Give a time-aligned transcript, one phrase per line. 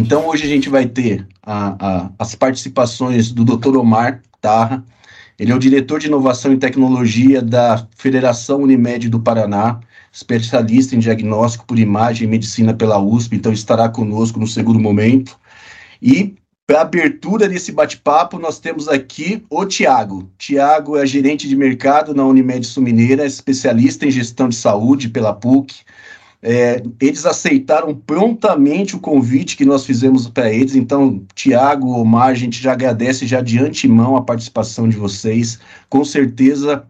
[0.00, 3.76] Então, hoje a gente vai ter a, a, as participações do Dr.
[3.76, 4.82] Omar Tarra,
[5.38, 9.78] ele é o diretor de inovação e tecnologia da Federação Unimed do Paraná,
[10.10, 15.38] especialista em diagnóstico por imagem e medicina pela USP, então estará conosco no segundo momento.
[16.00, 16.34] E
[16.66, 20.30] para abertura desse bate-papo, nós temos aqui o Tiago.
[20.38, 25.74] Tiago é gerente de mercado na Unimed Sumineira, especialista em gestão de saúde pela PUC,
[26.42, 30.74] é, eles aceitaram prontamente o convite que nós fizemos para eles.
[30.74, 35.58] Então, Tiago, Omar, a gente já agradece já de antemão a participação de vocês.
[35.88, 36.86] Com certeza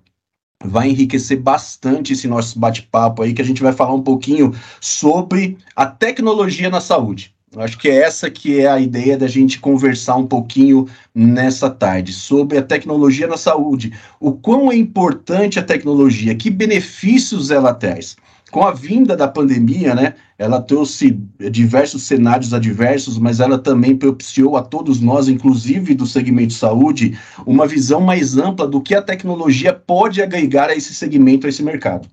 [0.63, 5.57] vai enriquecer bastante esse nosso bate-papo aí, que a gente vai falar um pouquinho sobre
[5.75, 7.35] a tecnologia na saúde.
[7.57, 12.13] Acho que é essa que é a ideia da gente conversar um pouquinho nessa tarde,
[12.13, 13.93] sobre a tecnologia na saúde.
[14.21, 18.17] O quão é importante a tecnologia, que benefícios ela traz
[18.51, 21.19] com a vinda da pandemia, né, ela trouxe
[21.51, 27.19] diversos cenários adversos, mas ela também propiciou a todos nós, inclusive do segmento de saúde,
[27.47, 31.63] uma visão mais ampla do que a tecnologia pode agregar a esse segmento, a esse
[31.63, 32.09] mercado.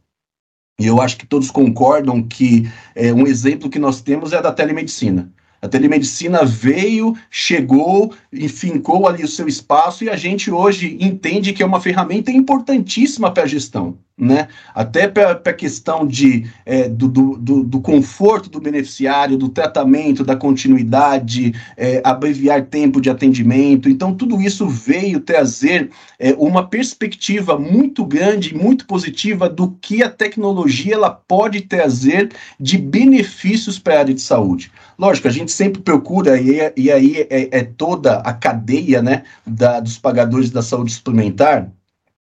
[0.80, 4.41] E eu acho que todos concordam que é, um exemplo que nós temos é a
[4.41, 5.31] da telemedicina.
[5.59, 8.13] A telemedicina veio, chegou,
[8.49, 13.31] fincou ali o seu espaço e a gente hoje entende que é uma ferramenta importantíssima
[13.31, 14.47] para a gestão né?
[14.73, 20.35] Até para a questão de, é, do, do, do, conforto do beneficiário, do tratamento, da
[20.35, 23.87] continuidade, é, abreviar tempo de atendimento.
[23.87, 30.09] Então, tudo isso veio trazer é, uma perspectiva muito grande, muito positiva do que a
[30.09, 34.71] tecnologia ela pode trazer de benefícios para a área de saúde.
[34.97, 39.79] Lógico, a gente sempre procura, e, e aí é, é toda a cadeia né, da,
[39.79, 41.71] dos pagadores da saúde suplementar,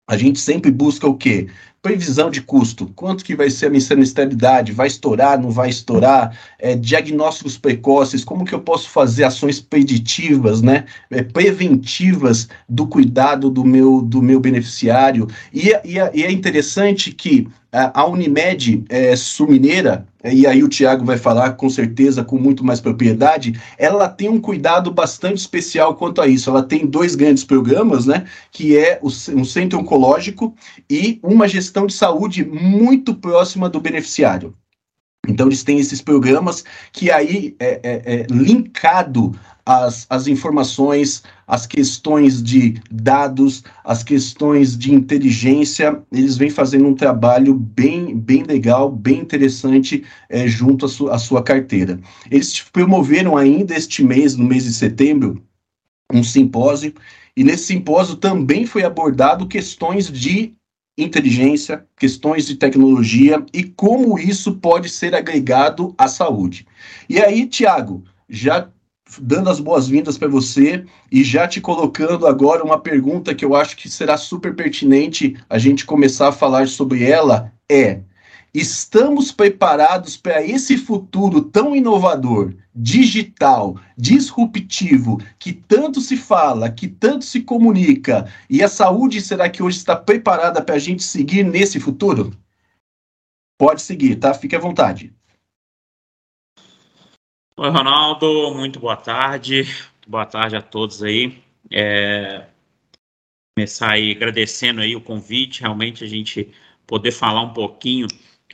[0.08, 1.48] a gente sempre busca o quê?
[1.86, 6.36] Previsão de custo, quanto que vai ser a minha sinistralidade, vai estourar, não vai estourar,
[6.58, 13.52] é, diagnósticos precoces, como que eu posso fazer ações preditivas, né, é, preventivas do cuidado
[13.52, 18.86] do meu, do meu beneficiário, e, é, e, é, e é interessante que a Unimed
[18.88, 24.08] é, Sumineira, e aí o Tiago vai falar com certeza com muito mais propriedade, ela
[24.08, 26.50] tem um cuidado bastante especial quanto a isso.
[26.50, 28.26] Ela tem dois grandes programas, né?
[28.52, 30.56] Que é o, um centro oncológico
[30.90, 34.56] e uma gestão de saúde muito próxima do beneficiário.
[35.28, 41.68] Então, eles têm esses programas que aí é, é, é linkado às, às informações, as
[41.68, 48.90] questões de dados, as questões de inteligência, eles vêm fazendo um trabalho bem, bem legal,
[48.90, 52.00] bem interessante é, junto à, su, à sua carteira.
[52.32, 55.44] Eles promoveram ainda este mês, no mês de setembro,
[56.12, 56.94] um simpósio,
[57.38, 60.54] e nesse simpósio também foi abordado questões de
[60.98, 66.66] inteligência, questões de tecnologia e como isso pode ser agregado à saúde.
[67.10, 68.70] E aí, Tiago, já
[69.22, 73.78] dando as boas-vindas para você e já te colocando agora uma pergunta que eu acho
[73.78, 78.02] que será super pertinente a gente começar a falar sobre ela é:
[78.54, 87.26] estamos preparados para esse futuro tão inovador, digital, disruptivo, que tanto se fala, que tanto
[87.26, 91.80] se comunica, e a saúde será que hoje está preparada para a gente seguir nesse
[91.80, 92.34] futuro?
[93.58, 94.34] Pode seguir, tá?
[94.34, 95.14] Fique à vontade.
[97.58, 99.64] Oi, Ronaldo, muito boa tarde.
[100.06, 101.42] Boa tarde a todos aí.
[101.72, 102.48] É...
[103.56, 106.52] Começar aí agradecendo aí o convite, realmente a gente
[106.86, 108.08] poder falar um pouquinho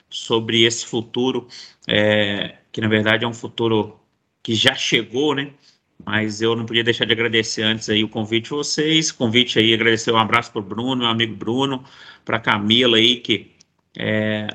[0.07, 1.47] sobre esse futuro,
[1.87, 3.99] é, que na verdade é um futuro
[4.43, 5.51] que já chegou, né?
[6.05, 9.73] Mas eu não podia deixar de agradecer antes aí o convite de vocês, convite aí,
[9.73, 11.83] agradecer um abraço para o Bruno, meu amigo Bruno,
[12.23, 13.51] para Camila aí, que
[13.97, 14.47] é,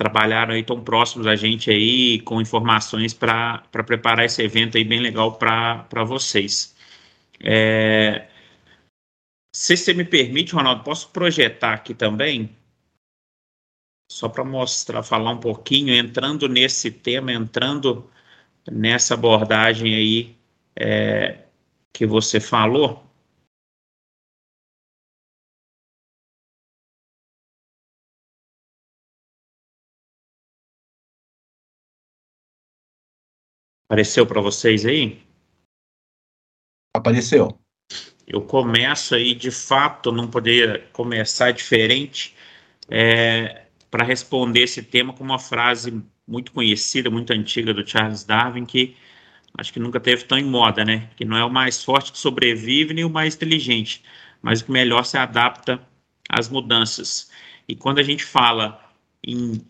[0.00, 4.98] trabalharam aí tão próximos a gente aí, com informações para preparar esse evento aí bem
[5.00, 6.74] legal para vocês.
[7.38, 8.26] É,
[9.54, 12.50] se você me permite, Ronaldo, posso projetar aqui também?
[14.10, 18.10] só para mostrar, falar um pouquinho, entrando nesse tema, entrando
[18.70, 20.36] nessa abordagem aí
[20.74, 21.44] é,
[21.92, 23.04] que você falou.
[33.90, 35.20] Apareceu para vocês aí?
[36.94, 37.58] Apareceu.
[38.24, 42.36] Eu começo aí, de fato, não poderia começar diferente.
[42.88, 48.64] É, para responder esse tema com uma frase muito conhecida, muito antiga do Charles Darwin,
[48.64, 48.96] que
[49.58, 51.10] acho que nunca teve tão em moda, né?
[51.16, 54.04] Que não é o mais forte que sobrevive nem o mais inteligente,
[54.40, 55.84] mas o que melhor se adapta
[56.28, 57.28] às mudanças.
[57.66, 58.88] E quando a gente fala
[59.26, 59.60] em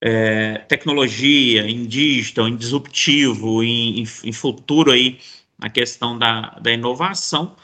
[0.00, 5.18] é, tecnologia, em digital, em disruptivo, em, em, futuro aí,
[5.58, 7.56] na questão da, da inovação,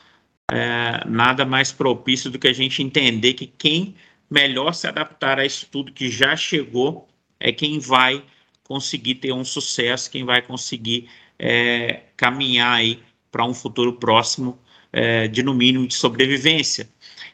[0.50, 3.94] é, nada mais propício do que a gente entender que quem
[4.30, 7.08] melhor se adaptar a isso tudo que já chegou
[7.38, 8.22] é quem vai
[8.64, 11.08] conseguir ter um sucesso, quem vai conseguir
[11.38, 14.58] é, caminhar aí para um futuro próximo
[14.92, 16.88] é, de, no mínimo, de sobrevivência.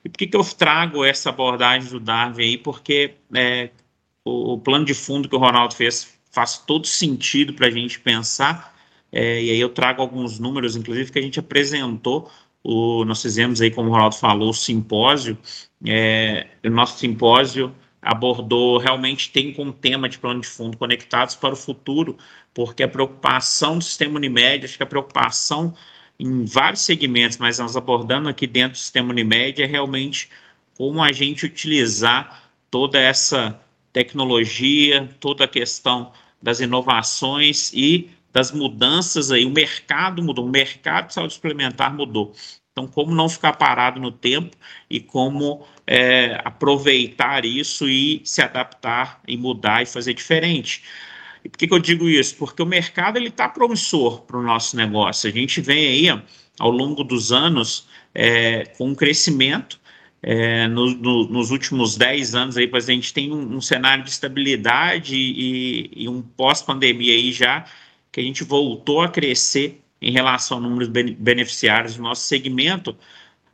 [0.05, 2.59] E por que, que eu trago essa abordagem do Darwin aí?
[2.59, 3.71] Porque é,
[4.25, 7.99] o, o, plano de fundo que o Ronaldo fez faz todo sentido para a gente
[7.99, 8.77] pensar,
[9.11, 12.31] é, e aí eu trago alguns números, inclusive, que a gente apresentou,
[12.63, 15.37] o, nós fizemos aí, como o Ronaldo falou, o simpósio,
[15.85, 21.53] é, o nosso simpósio abordou, realmente tem como tema de plano de fundo conectados para
[21.53, 22.17] o futuro,
[22.55, 25.75] porque a preocupação do sistema Unimed, acho que a preocupação
[26.19, 30.29] em vários segmentos, mas nós abordando aqui dentro do sistema Unimed é realmente
[30.77, 33.59] como a gente utilizar toda essa
[33.93, 39.45] tecnologia, toda a questão das inovações e das mudanças aí.
[39.45, 42.33] O mercado mudou, o mercado de saúde suplementar mudou.
[42.73, 44.57] Então, como não ficar parado no tempo
[44.89, 50.85] e como é, aproveitar isso e se adaptar e mudar e fazer diferente.
[51.45, 52.37] E por que, que eu digo isso?
[52.37, 55.29] Porque o mercado ele está promissor para o nosso negócio.
[55.29, 56.23] A gente vem aí
[56.59, 59.80] ao longo dos anos é, com um crescimento.
[60.23, 64.11] É, no, no, nos últimos 10 anos aí, a gente tem um, um cenário de
[64.11, 67.65] estabilidade e, e um pós-pandemia aí já,
[68.13, 72.97] que a gente voltou a crescer em relação ao número de beneficiários do nosso segmento,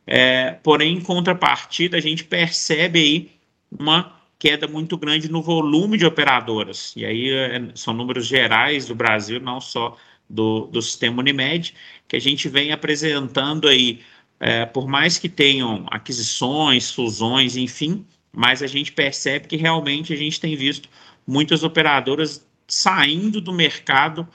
[0.05, 3.31] é, porém, em contrapartida, a gente percebe aí
[3.71, 6.93] uma queda muito grande no volume de operadoras.
[6.95, 9.97] E aí é, são números gerais do Brasil, não só
[10.29, 11.73] do, do sistema Unimed,
[12.07, 14.01] que a gente vem apresentando aí,
[14.39, 20.15] é, por mais que tenham aquisições, fusões, enfim, mas a gente percebe que realmente a
[20.15, 20.89] gente tem visto
[21.25, 24.27] muitas operadoras saindo do mercado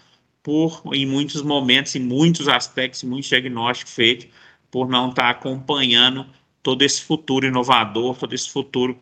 [0.42, 4.28] por, em muitos momentos, em muitos aspectos, em muitos diagnósticos feitos,
[4.70, 6.26] por não estar acompanhando
[6.62, 8.98] todo esse futuro inovador, todo esse futuro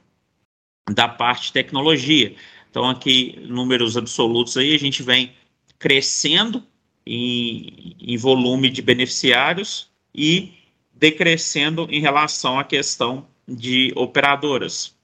[0.91, 2.35] da parte de tecnologia.
[2.70, 5.32] Então, aqui, números absolutos aí, a gente vem
[5.79, 6.62] crescendo
[7.06, 10.52] em, em volume de beneficiários e
[11.00, 14.94] decrescendo em relação à questão de operadoras.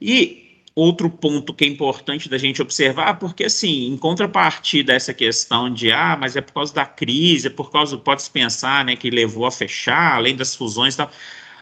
[0.00, 5.72] E outro ponto que é importante da gente observar, porque assim, em contrapartida essa questão
[5.72, 9.10] de ah, mas é por causa da crise, é por causa, pode-se pensar, né, que
[9.10, 11.10] levou a fechar, além das fusões e tal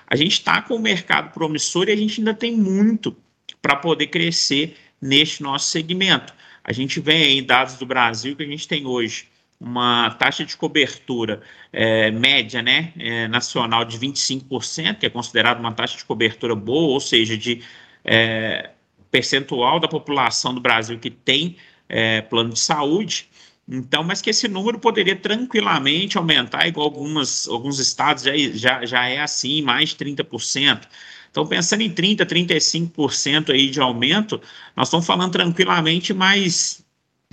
[0.06, 3.16] a gente está com o mercado promissor e a gente ainda tem muito
[3.60, 6.32] para poder crescer neste nosso segmento.
[6.62, 9.28] A gente vem aí dados do Brasil que a gente tem hoje
[9.60, 11.40] uma taxa de cobertura
[11.72, 16.92] é, média né, é, nacional de 25%, que é considerada uma taxa de cobertura boa,
[16.92, 17.62] ou seja, de
[18.04, 18.70] é,
[19.10, 21.56] percentual da população do Brasil que tem
[21.88, 23.28] é, plano de saúde.
[23.66, 29.08] Então, mas que esse número poderia tranquilamente aumentar, igual algumas, alguns estados já, já, já
[29.08, 30.86] é assim, mais 30%.
[31.30, 34.40] Então, pensando em 30%, 35% aí de aumento,
[34.76, 36.83] nós estamos falando tranquilamente mais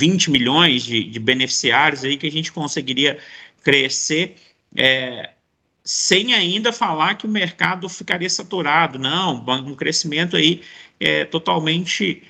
[0.02, 3.20] 20 milhões de, de beneficiários aí que a gente conseguiria
[3.64, 4.36] crescer
[4.76, 5.30] é,
[5.84, 8.98] sem ainda falar que o mercado ficaria saturado.
[8.98, 10.64] Não, um crescimento aí
[11.00, 12.24] é totalmente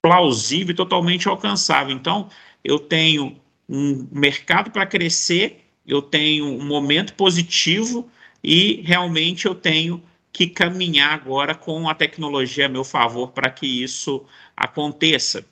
[0.00, 1.92] plausível e totalmente alcançável.
[1.92, 2.28] Então,
[2.62, 8.08] eu tenho um mercado para crescer, eu tenho um momento positivo
[8.42, 10.00] e realmente eu tenho
[10.32, 14.24] que caminhar agora com a tecnologia a meu favor para que isso
[14.56, 15.44] aconteça.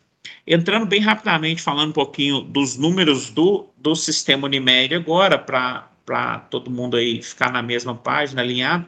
[0.47, 6.71] Entrando bem rapidamente, falando um pouquinho dos números do, do sistema Unimed agora, para todo
[6.71, 8.87] mundo aí ficar na mesma página, alinhado,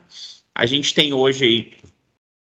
[0.55, 1.73] a gente tem hoje aí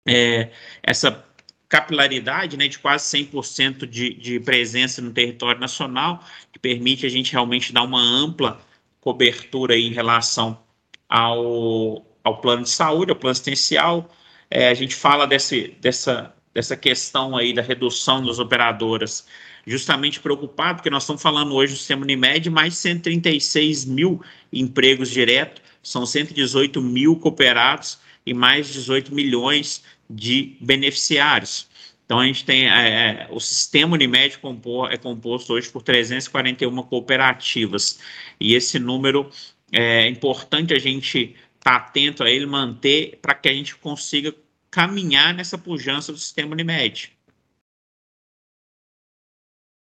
[0.07, 0.51] é,
[0.83, 1.25] essa
[1.69, 6.23] capilaridade né, de quase 100% de, de presença no território nacional,
[6.53, 8.61] que permite a gente realmente dar uma ampla
[9.01, 10.63] cobertura em relação
[11.09, 14.11] ao, ao plano de saúde, ao plano assistencial.
[14.51, 19.27] É, a gente fala desse, dessa, dessa questão aí da redução das operadoras,
[19.67, 24.21] justamente preocupado, porque nós estamos falando hoje do sistema Unimed, mais 136 mil
[24.53, 31.69] empregos diretos, são 118 mil cooperados e mais 18 milhões de beneficiários.
[32.05, 36.83] Então, a gente tem é, é o sistema Unimed compor, é composto hoje por 341
[36.83, 38.01] cooperativas.
[38.39, 39.31] E esse número
[39.73, 44.35] é importante a gente estar tá atento a ele, manter, para que a gente consiga
[44.73, 47.17] caminhar nessa pujança do sistema Unimed.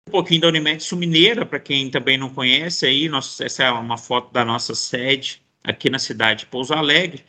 [0.10, 3.10] Um pouquinho da Unimed Sumineira, para quem também não conhece, aí,
[3.40, 7.24] essa é uma foto da nossa sede aqui na cidade de Pouso Alegre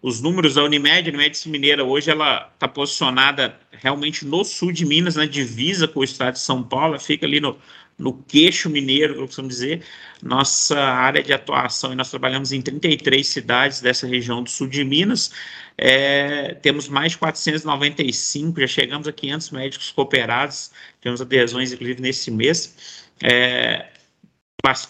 [0.00, 4.84] os números da Unimed, a Unimed Mineira hoje ela está posicionada realmente no sul de
[4.84, 7.58] Minas, na divisa com o estado de São Paulo, fica ali no,
[7.98, 9.82] no queixo mineiro, eu costumo dizer.
[10.22, 14.84] Nossa área de atuação, e nós trabalhamos em 33 cidades dessa região do sul de
[14.84, 15.32] Minas,
[15.76, 22.30] é, temos mais de 495, já chegamos a 500 médicos cooperados, temos adesões, inclusive, nesse
[22.30, 23.06] mês.
[23.22, 23.86] É,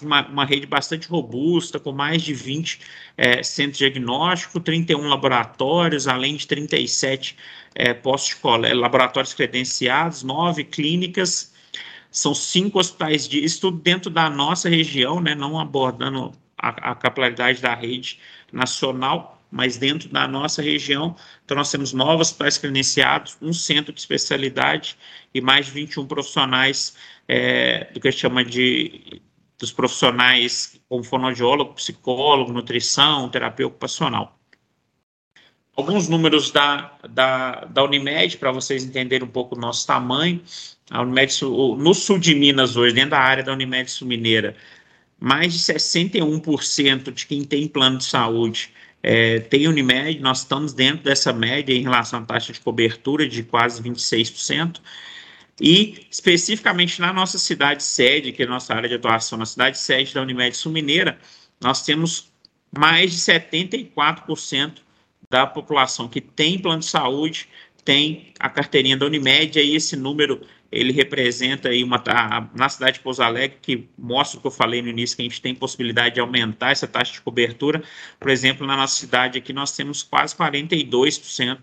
[0.02, 2.80] uma, uma, rede bastante robusta, com mais de 20
[3.16, 7.36] é, centros diagnósticos, 31 laboratórios, além de 37
[7.74, 11.52] é, postos de laboratórios credenciados, nove clínicas,
[12.10, 16.94] são cinco hospitais de isso tudo dentro da nossa região, né, não abordando a, a
[16.94, 18.18] capilaridade da rede
[18.52, 21.16] nacional, mas dentro da nossa região.
[21.44, 24.96] Então, nós temos nove hospitais credenciados, um centro de especialidade
[25.32, 26.96] e mais de 21 profissionais
[27.26, 29.22] é, do que a gente chama de
[29.58, 34.37] dos profissionais como fonoaudiólogo, psicólogo, nutrição, terapia ocupacional.
[35.78, 40.42] Alguns números da, da, da Unimed, para vocês entenderem um pouco o nosso tamanho.
[40.90, 44.56] A Unimed, no sul de Minas, hoje, dentro da área da Unimed Sul Mineira,
[45.20, 51.04] mais de 61% de quem tem plano de saúde é, tem Unimed, nós estamos dentro
[51.04, 54.80] dessa média em relação à taxa de cobertura de quase 26%.
[55.60, 59.78] E, especificamente na nossa cidade sede, que é a nossa área de atuação, na cidade
[59.78, 61.20] sede da Unimed Sul Mineira,
[61.60, 62.32] nós temos
[62.76, 64.87] mais de 74%
[65.30, 67.48] da população que tem plano de saúde,
[67.84, 72.02] tem a carteirinha da Unimed, e esse número ele representa aí uma
[72.54, 75.24] na cidade de Pouso Alegre que mostra o que eu falei no início que a
[75.24, 77.82] gente tem possibilidade de aumentar essa taxa de cobertura.
[78.20, 81.58] Por exemplo, na nossa cidade aqui nós temos quase 42%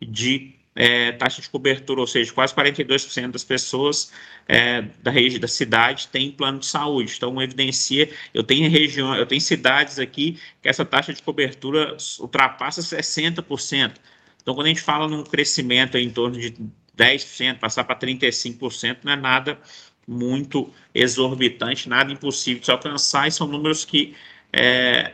[0.00, 4.12] de é, taxa de cobertura, ou seja, quase 42% das pessoas
[4.46, 7.14] é, da região da cidade têm plano de saúde.
[7.16, 12.82] Então, evidencia, eu tenho região, eu tenho cidades aqui que essa taxa de cobertura ultrapassa
[12.82, 13.94] 60%.
[14.42, 16.54] Então, quando a gente fala num crescimento em torno de
[16.96, 19.58] 10%, passar para 35%, não é nada
[20.06, 24.14] muito exorbitante, nada impossível de se alcançar, e são números que
[24.52, 25.12] é,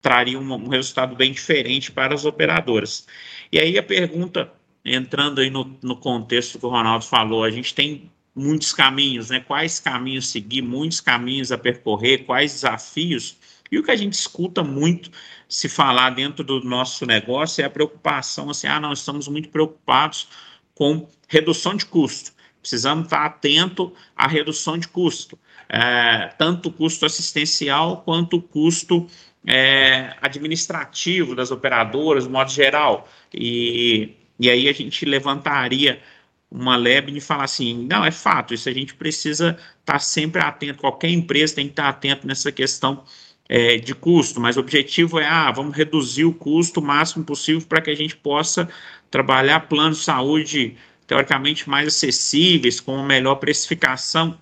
[0.00, 3.06] trariam um, um resultado bem diferente para as operadoras.
[3.52, 4.52] E aí a pergunta,
[4.84, 9.40] entrando aí no, no contexto que o Ronaldo falou, a gente tem muitos caminhos, né?
[9.40, 13.36] Quais caminhos seguir, muitos caminhos a percorrer, quais desafios.
[13.70, 15.10] E o que a gente escuta muito
[15.48, 20.28] se falar dentro do nosso negócio é a preocupação assim, ah, nós estamos muito preocupados
[20.74, 22.32] com redução de custo.
[22.60, 25.38] Precisamos estar atento à redução de custo,
[25.72, 29.06] é, tanto o custo assistencial quanto o custo
[29.46, 33.08] é, administrativo das operadoras, de modo geral.
[33.32, 36.02] E, e aí a gente levantaria
[36.50, 40.80] uma lebre e falar assim, não, é fato, isso a gente precisa estar sempre atento,
[40.80, 43.04] qualquer empresa tem que estar atento nessa questão
[43.48, 47.64] é, de custo, mas o objetivo é, ah, vamos reduzir o custo o máximo possível
[47.68, 48.68] para que a gente possa
[49.08, 54.36] trabalhar planos de saúde teoricamente mais acessíveis, com uma melhor precificação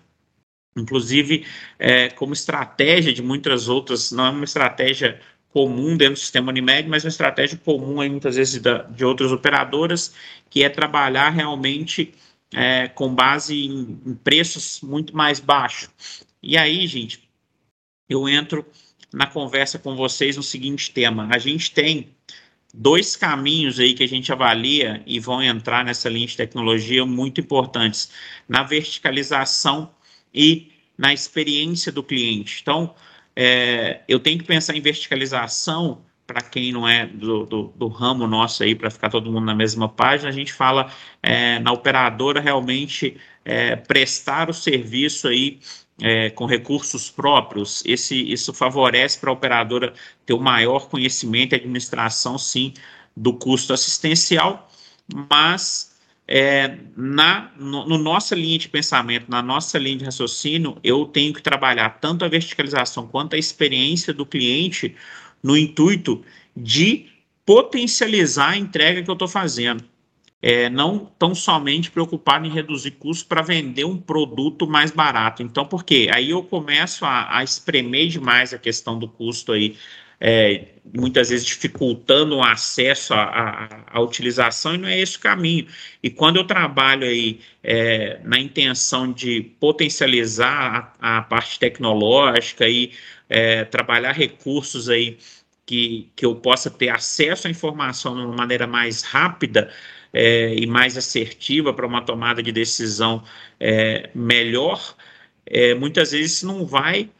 [0.78, 1.46] inclusive
[1.78, 5.20] é, como estratégia de muitas outras, não é uma estratégia
[5.50, 9.32] comum dentro do sistema Unimed, mas uma estratégia comum aí, muitas vezes da, de outras
[9.32, 10.14] operadoras,
[10.50, 12.14] que é trabalhar realmente
[12.54, 15.90] é, com base em, em preços muito mais baixos.
[16.42, 17.28] E aí, gente,
[18.08, 18.64] eu entro
[19.12, 22.08] na conversa com vocês no seguinte tema: a gente tem
[22.72, 27.40] dois caminhos aí que a gente avalia e vão entrar nessa linha de tecnologia muito
[27.40, 28.10] importantes
[28.48, 29.90] na verticalização
[30.34, 32.58] e na experiência do cliente.
[32.62, 32.94] Então,
[33.34, 38.26] é, eu tenho que pensar em verticalização para quem não é do, do, do ramo
[38.26, 40.92] nosso aí, para ficar todo mundo na mesma página, a gente fala
[41.22, 43.16] é, na operadora realmente
[43.46, 45.58] é, prestar o serviço aí
[46.02, 47.82] é, com recursos próprios.
[47.86, 49.94] Esse, isso favorece para a operadora
[50.26, 52.74] ter o maior conhecimento e administração, sim,
[53.16, 54.70] do custo assistencial,
[55.30, 55.87] mas
[56.30, 61.32] é, na no, no, nossa linha de pensamento, na nossa linha de raciocínio, eu tenho
[61.32, 64.94] que trabalhar tanto a verticalização quanto a experiência do cliente
[65.42, 66.22] no intuito
[66.54, 67.06] de
[67.46, 69.82] potencializar a entrega que eu estou fazendo.
[70.40, 75.42] É, não tão somente preocupado em reduzir custos para vender um produto mais barato.
[75.42, 76.08] Então, por quê?
[76.12, 79.76] Aí eu começo a, a espremer demais a questão do custo aí
[80.20, 85.66] é, muitas vezes dificultando o acesso à, utilização, e não é esse o caminho.
[86.02, 92.92] E quando eu trabalho aí é, na intenção de potencializar a, a parte tecnológica e
[93.28, 95.18] é, trabalhar recursos aí
[95.66, 99.70] que, que eu possa ter acesso à informação de uma maneira mais rápida,
[100.12, 103.22] é, e mais assertiva para uma tomada de decisão
[103.60, 104.96] é, melhor,
[105.46, 107.10] é, muitas vezes não vai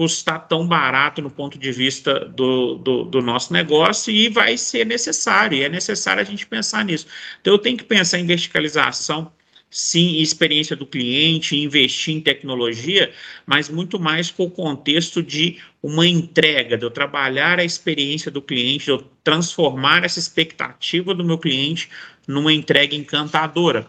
[0.00, 4.86] custar tão barato no ponto de vista do, do, do, nosso negócio e vai ser
[4.86, 7.06] necessário, e é necessário a gente pensar nisso.
[7.38, 9.30] Então, eu tenho que pensar em verticalização,
[9.68, 13.12] sim, experiência do cliente, investir em tecnologia,
[13.44, 18.40] mas muito mais com o contexto de uma entrega, de eu trabalhar a experiência do
[18.40, 21.90] cliente, de eu transformar essa expectativa do meu cliente
[22.26, 23.86] numa entrega encantadora.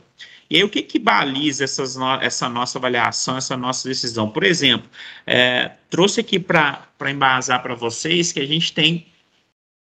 [0.51, 4.29] E aí, o que, que baliza essas no, essa nossa avaliação, essa nossa decisão?
[4.29, 4.89] Por exemplo,
[5.25, 9.07] é, trouxe aqui para embasar para vocês que a gente tem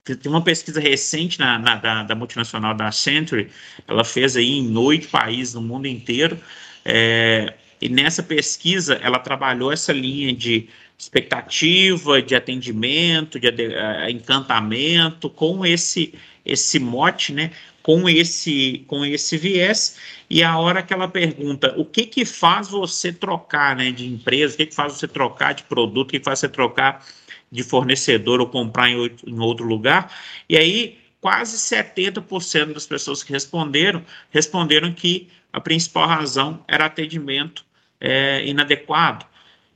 [0.03, 3.49] tem uma pesquisa recente na, na da, da, multinacional da Century,
[3.87, 6.37] ela fez aí em oito países no mundo inteiro,
[6.83, 10.67] é, e nessa pesquisa ela trabalhou essa linha de
[10.97, 16.13] expectativa, de atendimento, de uh, encantamento, com esse
[16.45, 17.51] esse mote, né,
[17.83, 19.97] com esse com esse viés
[20.29, 24.55] e a hora que ela pergunta o que que faz você trocar né de empresa?
[24.55, 26.07] O que que faz você trocar de produto?
[26.07, 27.05] O que, que faz você trocar
[27.51, 30.11] de fornecedor ou comprar em, outro, em outro lugar?
[30.49, 37.65] E aí quase 70% das pessoas que responderam responderam que a principal razão era atendimento
[37.99, 39.25] é, inadequado.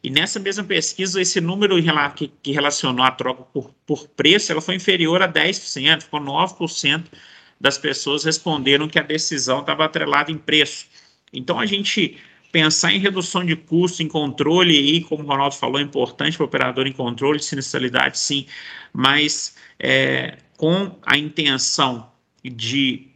[0.04, 1.76] E nessa mesma pesquisa, esse número
[2.16, 7.06] que, que relacionou a troca por, por preço, ela foi inferior a 10%, ficou 9%
[7.60, 10.86] das pessoas responderam que a decisão estava atrelada em preço.
[11.34, 12.18] Então, a gente
[12.52, 16.44] pensar em redução de custo, em controle, e como o Ronaldo falou, é importante para
[16.44, 18.46] o operador em controle, sinistralidade, sim,
[18.94, 22.12] mas é, com a intenção
[22.44, 23.08] de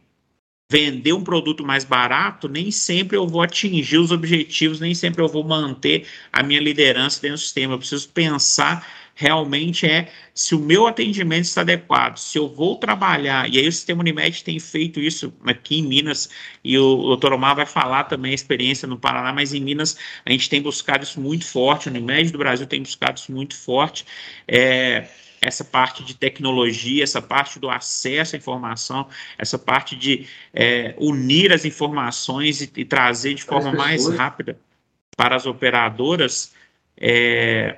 [0.70, 5.28] vender um produto mais barato, nem sempre eu vou atingir os objetivos, nem sempre eu
[5.28, 7.74] vou manter a minha liderança dentro do sistema.
[7.74, 13.48] Eu preciso pensar realmente é se o meu atendimento está adequado, se eu vou trabalhar,
[13.48, 16.30] e aí o Sistema Unimed tem feito isso aqui em Minas,
[16.64, 20.30] e o doutor Omar vai falar também a experiência no Paraná, mas em Minas a
[20.30, 24.06] gente tem buscado isso muito forte, o Unimed do Brasil tem buscado isso muito forte,
[24.48, 25.06] é,
[25.42, 31.52] essa parte de tecnologia, essa parte do acesso à informação, essa parte de é, unir
[31.52, 34.56] as informações e, e trazer de forma mais rápida
[35.16, 36.52] para as operadoras,
[36.96, 37.76] é,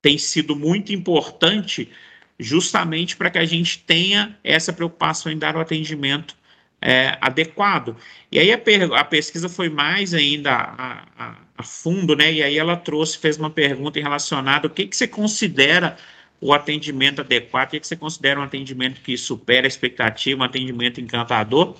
[0.00, 1.90] tem sido muito importante
[2.38, 6.36] justamente para que a gente tenha essa preocupação em dar o atendimento
[6.80, 7.96] é, adequado.
[8.30, 8.60] E aí a,
[9.00, 12.32] a, pesquisa foi mais ainda a, a, a, fundo, né?
[12.32, 15.96] E aí ela trouxe, fez uma pergunta relacionada o que, que você considera
[16.40, 20.44] o atendimento adequado, o que, que você considera um atendimento que supera a expectativa, um
[20.44, 21.76] atendimento encantador.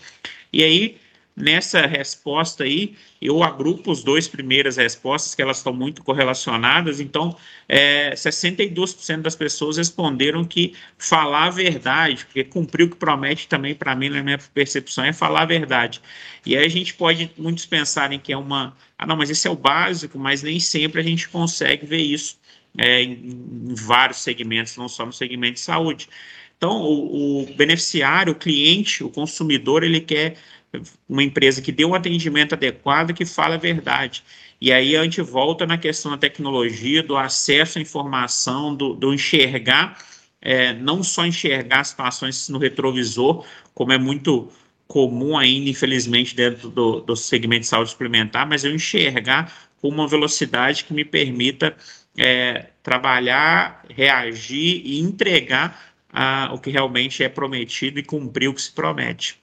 [0.52, 0.98] E aí
[1.40, 6.98] Nessa resposta aí, eu agrupo os dois primeiras respostas, que elas estão muito correlacionadas.
[6.98, 7.36] Então,
[7.68, 13.72] é, 62% das pessoas responderam que falar a verdade, porque cumprir o que promete também,
[13.72, 16.00] para mim, na minha percepção, é falar a verdade.
[16.44, 18.76] E aí a gente pode, muitos pensarem que é uma.
[18.98, 22.36] Ah, não, mas esse é o básico, mas nem sempre a gente consegue ver isso
[22.76, 26.08] é, em, vários segmentos, não só no segmento de saúde.
[26.56, 30.36] Então, o, o beneficiário, o cliente, o consumidor, ele quer
[31.08, 34.22] uma empresa que dê um atendimento adequado, que fala a verdade.
[34.60, 39.14] E aí a gente volta na questão da tecnologia, do acesso à informação, do, do
[39.14, 39.98] enxergar,
[40.40, 44.50] é, não só enxergar situações no retrovisor, como é muito
[44.86, 50.08] comum ainda, infelizmente, dentro do, do segmento de saúde suplementar, mas eu enxergar com uma
[50.08, 51.76] velocidade que me permita
[52.16, 55.88] é, trabalhar, reagir e entregar
[56.52, 59.38] o que realmente é prometido e cumprir o que se promete.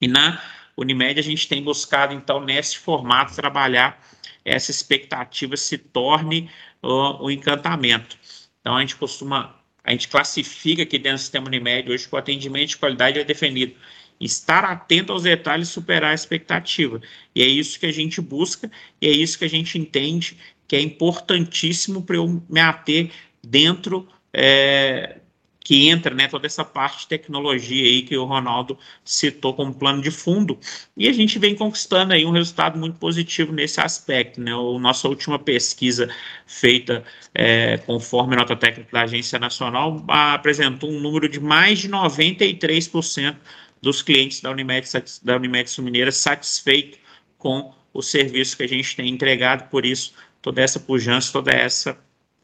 [0.00, 0.40] E na
[0.76, 4.00] Unimed a gente tem buscado, então, nesse formato, trabalhar
[4.44, 6.50] essa expectativa se torne
[6.82, 8.16] uh, o encantamento.
[8.60, 12.18] Então, a gente costuma, a gente classifica aqui dentro do sistema Unimed hoje que o
[12.18, 13.74] atendimento de qualidade é definido.
[14.20, 17.00] Estar atento aos detalhes superar a expectativa.
[17.34, 20.76] E é isso que a gente busca e é isso que a gente entende que
[20.76, 23.10] é importantíssimo para eu me ater
[23.42, 25.18] dentro é,
[25.60, 30.00] que entra né, toda essa parte de tecnologia aí que o Ronaldo citou como plano
[30.00, 30.58] de fundo,
[30.96, 34.40] e a gente vem conquistando aí um resultado muito positivo nesse aspecto.
[34.40, 34.54] Né?
[34.54, 36.08] O nossa última pesquisa
[36.46, 43.36] feita é, conforme nota técnica da Agência Nacional apresentou um número de mais de 93%
[43.82, 44.88] dos clientes da Unimed,
[45.22, 46.98] da Unimed Sumineira satisfeitos
[47.36, 51.98] com o serviço que a gente tem entregado, por isso toda essa pujança, toda essa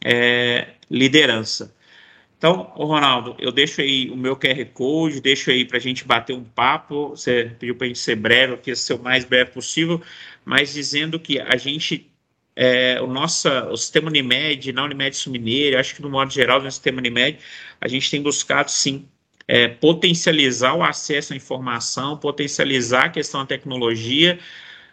[0.04, 1.74] é, liderança.
[2.44, 6.36] Então, Ronaldo, eu deixo aí o meu QR Code, deixo aí para a gente bater
[6.36, 7.08] um papo.
[7.16, 9.98] Você pediu para a gente ser breve, eu quis ser o mais breve possível,
[10.44, 12.06] mas dizendo que a gente,
[12.54, 16.70] é, o nosso o sistema Unimed, na Unimed Sumineira, acho que no modo geral, no
[16.70, 17.38] sistema Unimed,
[17.80, 19.08] a gente tem buscado sim
[19.48, 24.38] é, potencializar o acesso à informação, potencializar a questão da tecnologia,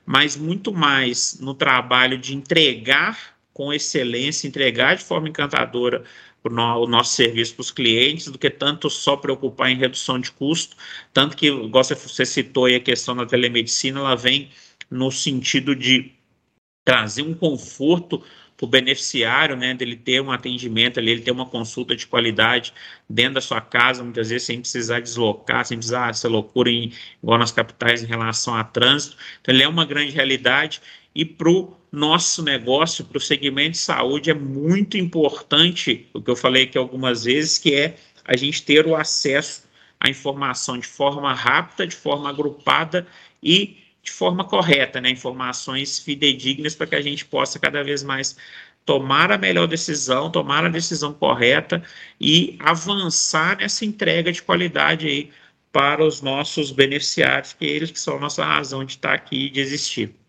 [0.05, 6.05] mas muito mais no trabalho de entregar com excelência, entregar de forma encantadora
[6.43, 10.75] o nosso serviço para os clientes, do que tanto só preocupar em redução de custo,
[11.13, 14.49] tanto que, igual você citou aí a questão da telemedicina, ela vem
[14.89, 16.11] no sentido de
[16.83, 18.23] trazer um conforto
[18.57, 22.73] para o beneficiário, né, dele ter um atendimento ali, ele ter uma consulta de qualidade
[23.09, 26.91] dentro da sua casa, muitas vezes sem precisar deslocar, sem precisar essa loucura em,
[27.23, 29.17] igual nas capitais em relação a trânsito.
[29.41, 30.79] Então, ele é uma grande realidade
[31.13, 36.31] e para o nosso negócio, para o segmento de saúde, é muito importante, o que
[36.31, 39.63] eu falei aqui algumas vezes, que é a gente ter o acesso
[39.99, 43.05] à informação de forma rápida, de forma agrupada
[43.43, 45.09] e de forma correta, né?
[45.09, 48.37] Informações fidedignas para que a gente possa cada vez mais
[48.85, 51.83] tomar a melhor decisão, tomar a decisão correta
[52.19, 55.31] e avançar nessa entrega de qualidade aí
[55.71, 59.49] para os nossos beneficiários, que eles que são a nossa razão de estar aqui e
[59.49, 60.20] de existir.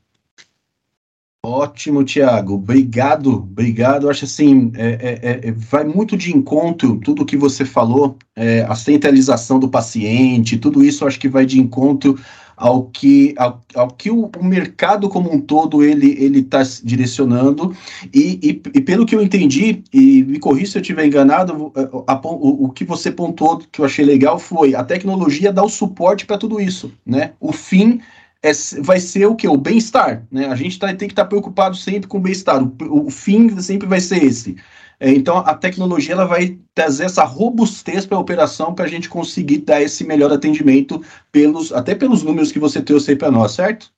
[1.45, 2.55] Ótimo, Tiago.
[2.55, 4.09] Obrigado, obrigado.
[4.09, 8.63] Acho assim, é, é, é, vai muito de encontro tudo o que você falou, é,
[8.63, 12.17] a centralização do paciente, tudo isso acho que vai de encontro
[12.57, 17.75] ao que, ao, ao que o, o, mercado como um todo ele ele está direcionando
[18.15, 21.73] e, e, e, pelo que eu entendi e me corri se eu estiver enganado
[22.07, 25.65] a, a, o, o que você pontuou que eu achei legal foi a tecnologia dá
[25.65, 28.01] o suporte para tudo isso né o fim
[28.43, 28.51] é,
[28.81, 29.47] vai ser o que?
[29.47, 30.27] O bem-estar.
[30.31, 30.47] Né?
[30.47, 32.63] A gente tá, tem que estar tá preocupado sempre com o bem-estar.
[32.63, 34.57] O, o, fim sempre vai ser esse.
[34.99, 39.09] É, então, a tecnologia ela vai trazer essa robustez para a operação para a gente
[39.09, 43.53] conseguir dar esse melhor atendimento, pelos, até pelos números que você trouxe aí para nós,
[43.53, 43.91] certo?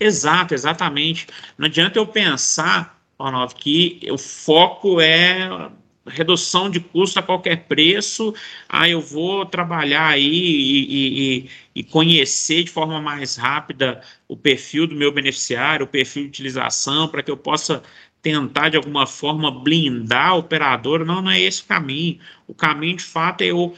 [0.00, 1.26] Exato, exatamente.
[1.56, 5.70] Não adianta eu pensar, Ronaldo, que o foco é
[6.06, 8.34] redução de custo a qualquer preço,
[8.68, 14.86] ah, eu vou trabalhar aí e, e, e, conhecer de forma mais rápida o perfil
[14.86, 17.82] do meu beneficiário, o perfil de utilização, para que eu possa
[18.20, 21.04] tentar de alguma forma blindar a operadora.
[21.04, 22.18] Não, não é esse o caminho.
[22.46, 23.76] O caminho, de fato, é eu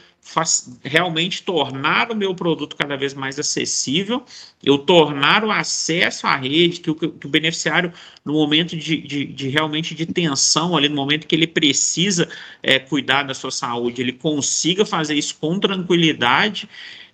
[0.83, 4.23] realmente tornar o meu produto cada vez mais acessível,
[4.63, 9.25] eu tornar o acesso à rede, que o, que o beneficiário, no momento de, de,
[9.25, 12.27] de, realmente de tensão, ali no momento que ele precisa
[12.63, 16.67] é, cuidar da sua saúde, ele consiga fazer isso com tranquilidade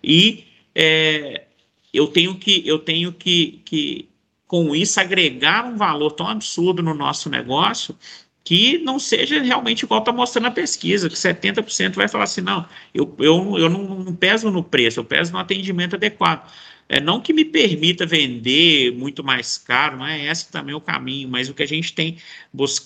[0.04, 1.44] e é,
[1.94, 4.10] eu tenho que, eu tenho que, que,
[4.48, 7.96] com isso, agregar um valor tão absurdo no nosso negócio
[8.44, 12.66] que não seja realmente igual está mostrando a pesquisa, que 70% vai falar assim, não,
[12.94, 16.52] eu, eu, eu não, não peso no preço, eu peso no atendimento adequado.
[16.90, 21.30] É, não que me permita vender muito mais caro, não é esse também o caminho,
[21.30, 22.18] mas o que a gente tem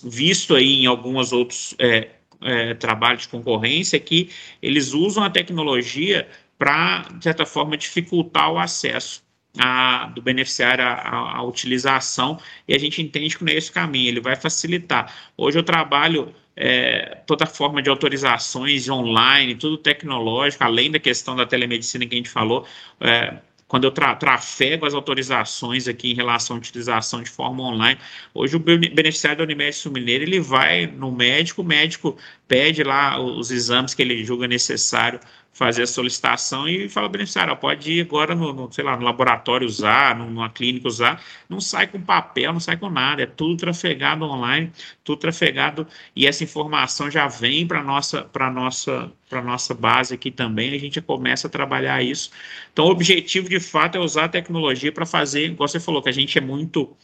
[0.04, 2.10] visto aí em alguns outros é,
[2.42, 4.30] é, trabalhos de concorrência é que
[4.62, 9.25] eles usam a tecnologia para, de certa forma, dificultar o acesso
[9.58, 14.08] a, do beneficiário a, utilização e a gente entende que não é esse o caminho,
[14.08, 15.12] ele vai facilitar.
[15.36, 21.46] Hoje eu trabalho é, toda forma de autorizações online, tudo tecnológico, além da questão da
[21.46, 22.66] telemedicina que a gente falou,
[23.00, 23.38] é,
[23.68, 27.98] quando eu tra trafego as autorizações aqui em relação à utilização de forma online,
[28.32, 32.16] hoje o beneficiário da Unimed Sul Mineiro, ele vai no médico, o médico
[32.48, 35.20] pede lá os exames que ele julga necessário
[35.56, 39.66] fazer a solicitação e fala beneficiário, pode ir agora no, no, sei lá, no laboratório
[39.66, 44.26] usar, numa clínica usar, não sai com papel, não sai com nada, é tudo trafegado
[44.26, 44.70] online,
[45.02, 50.30] tudo trafegado e essa informação já vem para nossa para nossa para nossa base aqui
[50.30, 52.30] também, a gente começa a trabalhar isso.
[52.72, 56.08] Então, o objetivo de fato é usar a tecnologia para fazer, igual você falou, que
[56.10, 56.94] a gente é muito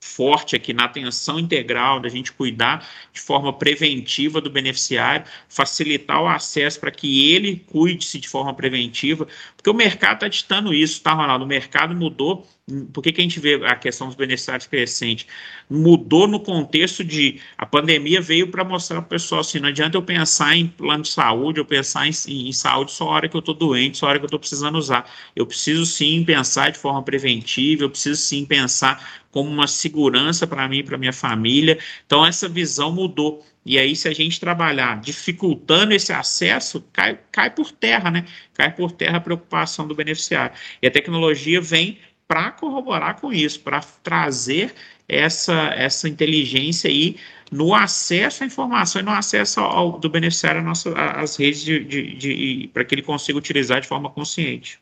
[0.00, 6.28] forte aqui na atenção integral, da gente cuidar de forma preventiva do beneficiário, facilitar o
[6.28, 11.12] acesso para que ele cuide-se de forma preventiva, porque o mercado está ditando isso, tá,
[11.12, 11.44] Ronaldo?
[11.44, 12.46] O mercado mudou
[12.92, 15.26] por que, que a gente vê a questão dos beneficiários crescente?
[15.68, 19.96] Mudou no contexto de a pandemia veio para mostrar para o pessoal assim: não adianta
[19.96, 23.36] eu pensar em plano de saúde, eu pensar em, em saúde só a hora que
[23.36, 25.10] eu estou doente, só a hora que eu estou precisando usar.
[25.34, 30.68] Eu preciso sim pensar de forma preventiva, eu preciso sim pensar como uma segurança para
[30.68, 31.78] mim e para minha família.
[32.06, 33.44] Então, essa visão mudou.
[33.64, 38.24] E aí, se a gente trabalhar dificultando esse acesso, cai, cai por terra, né?
[38.54, 40.56] Cai por terra a preocupação do beneficiário.
[40.82, 41.98] E a tecnologia vem
[42.30, 44.72] para corroborar com isso, para trazer
[45.08, 47.16] essa, essa inteligência aí
[47.50, 50.62] no acesso à informação e no acesso ao, do beneficiário
[50.94, 54.78] às redes de, de, de para que ele consiga utilizar de forma consciente.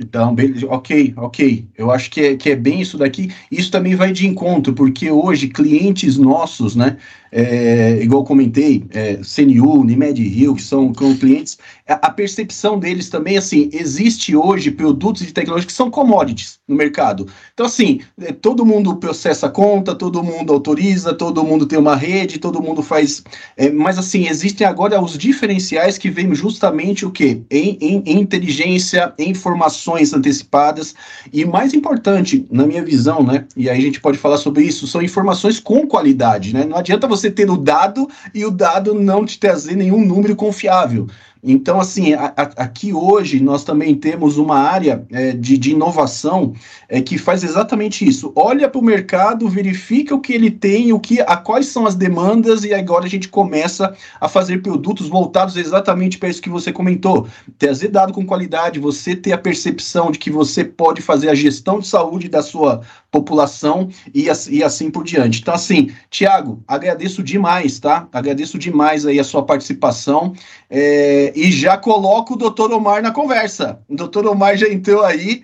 [0.00, 0.34] Então,
[0.70, 1.68] ok, ok.
[1.76, 3.30] Eu acho que é, que é bem isso daqui.
[3.50, 6.96] Isso também vai de encontro, porque hoje clientes nossos, né,
[7.32, 11.56] é, igual comentei, é, CNU, Unimed Rio, que são, são clientes,
[11.88, 16.76] a, a, percepção deles também, assim, existe hoje produtos de tecnologia que são commodities no
[16.76, 17.26] mercado.
[17.54, 22.38] Então, assim, é, todo mundo processa conta, todo mundo autoriza, todo mundo tem uma rede,
[22.38, 23.24] todo mundo faz.
[23.56, 27.40] É, mas, assim, existem agora os diferenciais que vêm justamente o quê?
[27.50, 30.94] Em, em, em inteligência, em informações antecipadas.
[31.32, 33.46] E mais importante, na minha visão, né?
[33.56, 36.64] E aí a gente pode falar sobre isso, são informações com qualidade, né?
[36.64, 41.06] Não adianta você ter o dado e o dado não te trazer nenhum número confiável.
[41.44, 46.54] Então, assim, a, a, aqui hoje nós também temos uma área é, de, de, inovação
[46.88, 48.32] é, que faz exatamente isso.
[48.36, 51.96] Olha para o mercado, verifica o que ele tem, o que, a quais são as
[51.96, 56.72] demandas, e agora a gente começa a fazer produtos voltados exatamente para isso que você
[56.72, 57.26] comentou.
[57.58, 61.80] Trazer dado com qualidade, você ter a percepção de que você pode fazer a gestão
[61.80, 62.82] de saúde da sua
[63.12, 65.40] população e, e assim por diante.
[65.42, 68.08] Então, assim, Tiago, agradeço demais, tá?
[68.10, 70.32] Agradeço demais aí a sua participação.
[70.68, 73.78] É, e já coloco o doutor Omar na conversa.
[73.86, 75.42] O doutor Omar já entrou aí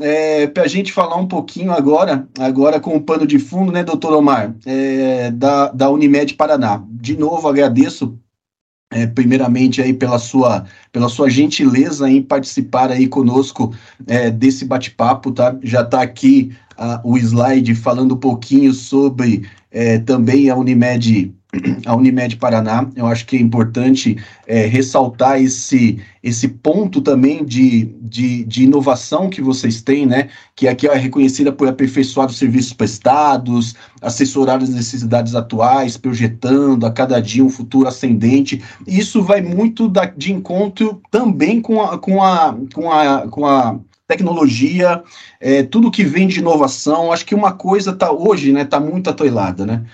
[0.00, 3.82] é, para a gente falar um pouquinho agora, agora com o pano de fundo, né,
[3.82, 6.84] doutor Omar, é, da, da Unimed Paraná.
[6.88, 8.16] De novo, agradeço
[8.90, 13.74] é, primeiramente aí pela sua, pela sua gentileza em participar aí conosco
[14.06, 15.56] é, desse bate-papo, tá?
[15.62, 21.34] Já está aqui uh, o slide falando um pouquinho sobre é, também a Unimed
[21.86, 22.86] a Unimed Paraná.
[22.94, 29.30] Eu acho que é importante é, ressaltar esse, esse ponto também de, de, de, inovação
[29.30, 30.28] que vocês têm, né?
[30.54, 36.90] Que aqui é reconhecida por aperfeiçoar os serviços prestados, assessorar as necessidades atuais, projetando a
[36.90, 38.62] cada dia um futuro ascendente.
[38.86, 43.78] Isso vai muito da, de encontro também com a, com a, com a, com a
[44.08, 45.02] tecnologia,
[45.38, 47.12] é, tudo que vem de inovação.
[47.12, 48.64] Acho que uma coisa tá hoje, né?
[48.64, 49.84] Tá muito atoilada, né?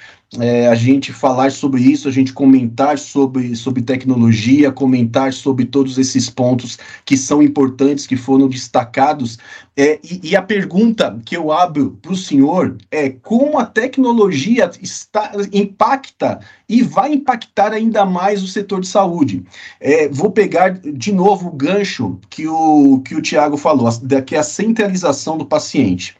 [0.40, 5.98] É, a gente falar sobre isso, a gente comentar sobre, sobre tecnologia, comentar sobre todos
[5.98, 9.38] esses pontos que são importantes, que foram destacados.
[9.76, 14.70] É, e, e, a pergunta que eu abro para o senhor é como a tecnologia
[14.80, 19.44] está, impacta e vai impactar ainda mais o setor de saúde.
[19.80, 24.42] É, vou pegar de novo o gancho que o, que o Tiago falou, é a
[24.42, 26.16] centralização do paciente.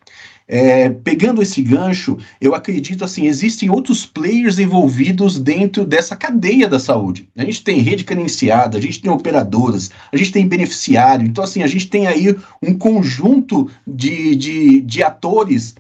[0.47, 6.79] É, pegando esse gancho, eu acredito assim, existem outros players envolvidos dentro dessa cadeia da
[6.79, 7.29] saúde.
[7.35, 11.63] A gente tem rede cadenciada, a gente tem operadoras, a gente tem beneficiário, então assim,
[11.63, 15.75] a gente tem aí um conjunto de, de, de atores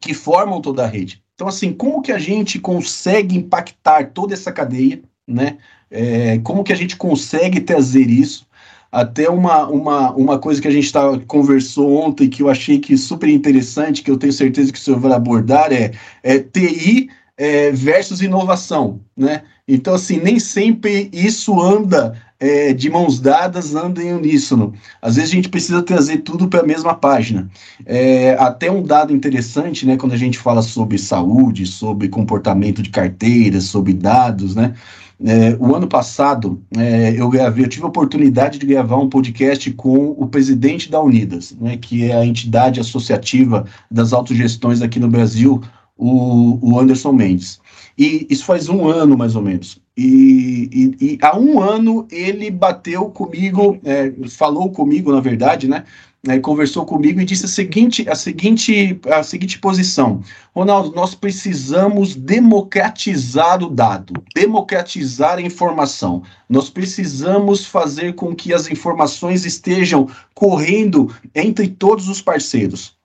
[0.00, 1.20] que formam toda a rede.
[1.34, 5.58] Então assim, como que a gente consegue impactar toda essa cadeia, né?
[5.90, 8.46] É, como que a gente consegue trazer isso
[8.90, 12.96] até uma, uma, uma coisa que a gente tá, conversou ontem, que eu achei que
[12.96, 17.70] super interessante, que eu tenho certeza que o senhor vai abordar, é, é TI é,
[17.70, 19.42] versus inovação, né?
[19.66, 24.74] Então, assim, nem sempre isso anda é, de mãos dadas, anda em uníssono.
[25.00, 27.48] Às vezes a gente precisa trazer tudo para a mesma página.
[27.86, 32.90] É, até um dado interessante, né, quando a gente fala sobre saúde, sobre comportamento de
[32.90, 34.74] carteiras, sobre dados, né?
[35.22, 39.70] É, o ano passado, é, eu gravei, eu tive a oportunidade de gravar um podcast
[39.72, 45.08] com o presidente da Unidas, né, que é a entidade associativa das autogestões aqui no
[45.08, 45.60] Brasil,
[45.94, 47.60] o, o Anderson Mendes.
[47.98, 49.78] E isso faz um ano, mais ou menos.
[49.94, 55.84] E, e, e há um ano ele bateu comigo, é, falou comigo, na verdade, né?
[56.26, 60.22] Né, conversou comigo e disse a seguinte, a seguinte, a seguinte posição:
[60.54, 66.22] Ronaldo, nós precisamos democratizar o dado, democratizar a informação.
[66.48, 72.98] Nós precisamos fazer com que as informações estejam correndo entre todos os parceiros.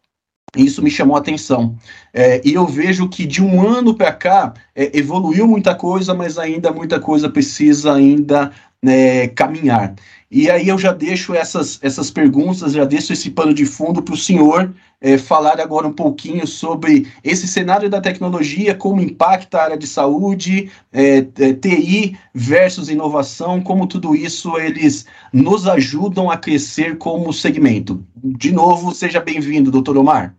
[0.56, 1.76] Isso me chamou a atenção.
[2.14, 6.38] É, e eu vejo que de um ano para cá é, evoluiu muita coisa, mas
[6.38, 8.52] ainda muita coisa precisa ainda
[8.86, 9.96] né, caminhar.
[10.30, 14.14] E aí eu já deixo essas, essas perguntas, já deixo esse pano de fundo para
[14.14, 19.64] o senhor é, falar agora um pouquinho sobre esse cenário da tecnologia, como impacta a
[19.64, 26.38] área de saúde, é, é, TI versus inovação, como tudo isso eles nos ajudam a
[26.38, 28.06] crescer como segmento.
[28.16, 30.36] De novo, seja bem-vindo, doutor Omar.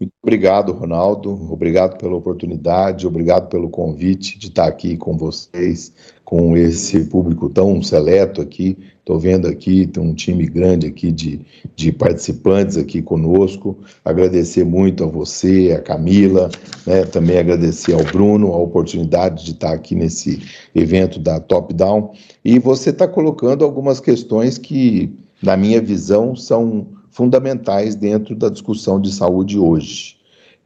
[0.00, 1.30] Muito obrigado, Ronaldo.
[1.52, 5.92] Obrigado pela oportunidade, obrigado pelo convite de estar aqui com vocês,
[6.24, 8.78] com esse público tão seleto aqui.
[9.00, 11.40] Estou vendo aqui, tem um time grande aqui de,
[11.74, 13.76] de participantes aqui conosco.
[14.04, 16.48] Agradecer muito a você, a Camila,
[16.86, 17.04] né?
[17.04, 20.40] também agradecer ao Bruno a oportunidade de estar aqui nesse
[20.76, 22.12] evento da Top Down.
[22.44, 25.10] E você está colocando algumas questões que,
[25.42, 30.16] na minha visão, são fundamentais dentro da discussão de saúde hoje.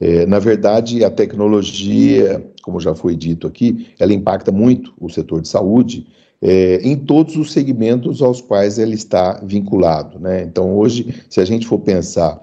[0.01, 5.43] É, na verdade, a tecnologia como já foi dito aqui, ela impacta muito o setor
[5.43, 6.07] de saúde,
[6.41, 10.19] é, em todos os segmentos aos quais ele está vinculado.
[10.19, 10.43] Né?
[10.43, 12.41] Então, hoje, se a gente for pensar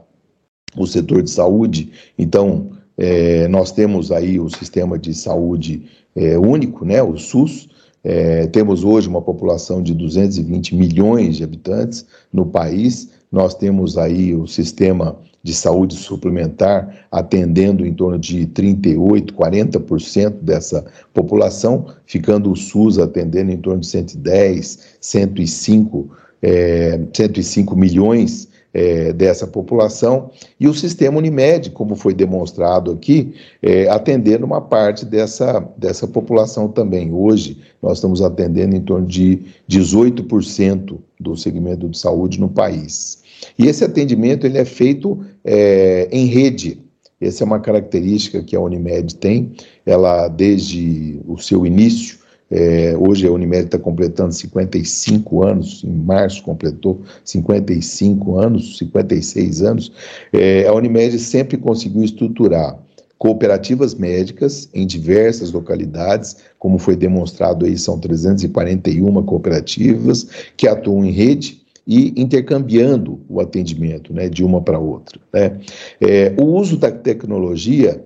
[0.77, 5.85] o setor de saúde, então é, nós temos aí o sistema de saúde
[6.15, 7.69] é, único, né, o SUS,
[8.03, 14.33] é, temos hoje uma população de 220 milhões de habitantes no país, nós temos aí
[14.33, 22.55] o sistema de saúde suplementar atendendo em torno de 38, 40% dessa população, ficando o
[22.55, 26.09] SUS atendendo em torno de 110, 105,
[26.41, 33.89] é, 105 milhões é, dessa população, e o sistema Unimed, como foi demonstrado aqui, é,
[33.89, 37.11] atendendo uma parte dessa, dessa população também.
[37.11, 43.23] Hoje, nós estamos atendendo em torno de 18% do segmento de saúde no país.
[43.57, 46.81] E esse atendimento ele é feito é, em rede.
[47.19, 49.53] Essa é uma característica que a Unimed tem.
[49.85, 52.18] Ela, desde o seu início,
[52.51, 59.91] é, hoje a Unimed está completando 55 anos, em março completou 55 anos, 56 anos.
[60.33, 62.77] É, a Unimed sempre conseguiu estruturar
[63.19, 71.11] cooperativas médicas em diversas localidades, como foi demonstrado aí, são 341 cooperativas que atuam em
[71.11, 75.19] rede e intercambiando o atendimento né, de uma para outra.
[75.33, 75.59] Né?
[75.99, 78.03] É, o uso da tecnologia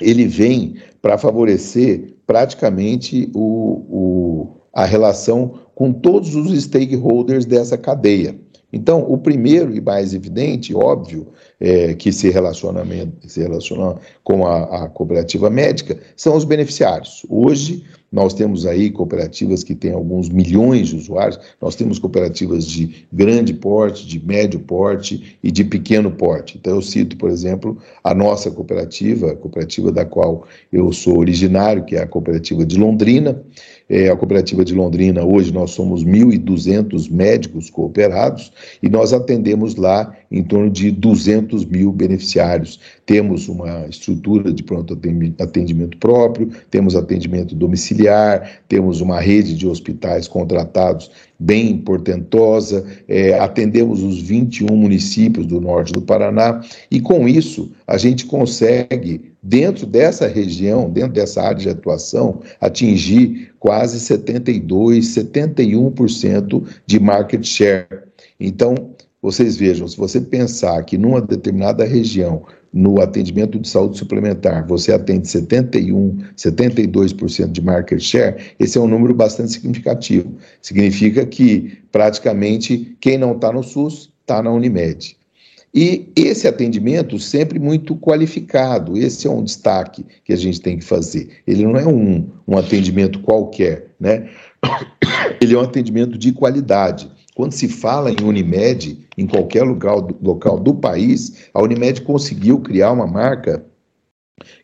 [0.00, 8.36] ele vem para favorecer praticamente o, o, a relação com todos os stakeholders dessa cadeia.
[8.72, 11.28] Então, o primeiro e mais evidente, óbvio,
[11.60, 17.24] é, que se, relacionamento, se relaciona com a, a cooperativa médica são os beneficiários.
[17.28, 23.06] Hoje, nós temos aí cooperativas que têm alguns milhões de usuários, nós temos cooperativas de
[23.12, 26.56] grande porte, de médio porte e de pequeno porte.
[26.56, 31.84] Então, eu cito, por exemplo, a nossa cooperativa, a cooperativa da qual eu sou originário,
[31.84, 33.42] que é a cooperativa de Londrina.
[33.86, 38.50] É, a cooperativa de Londrina, hoje nós somos 1.200 médicos cooperados
[38.82, 42.80] e nós atendemos lá em torno de 200 mil beneficiários.
[43.04, 44.98] Temos uma estrutura de pronto
[45.38, 54.02] atendimento próprio, temos atendimento domiciliar, temos uma rede de hospitais contratados bem portentosa, é, atendemos
[54.02, 60.26] os 21 municípios do norte do Paraná, e com isso a gente consegue, dentro dessa
[60.26, 67.86] região, dentro dessa área de atuação, atingir quase 72, 71% de market share.
[68.38, 68.90] Então,
[69.22, 74.92] vocês vejam, se você pensar que numa determinada região, no atendimento de saúde suplementar, você
[74.92, 80.34] atende 71, 72% de market share, esse é um número bastante significativo.
[80.60, 85.16] Significa que praticamente quem não está no SUS está na Unimed.
[85.74, 90.84] E esse atendimento sempre muito qualificado, esse é um destaque que a gente tem que
[90.84, 91.30] fazer.
[91.44, 94.30] Ele não é um, um atendimento qualquer, né?
[95.42, 97.10] Ele é um atendimento de qualidade.
[97.34, 102.92] Quando se fala em Unimed, em qualquer lugar, local do país, a Unimed conseguiu criar
[102.92, 103.64] uma marca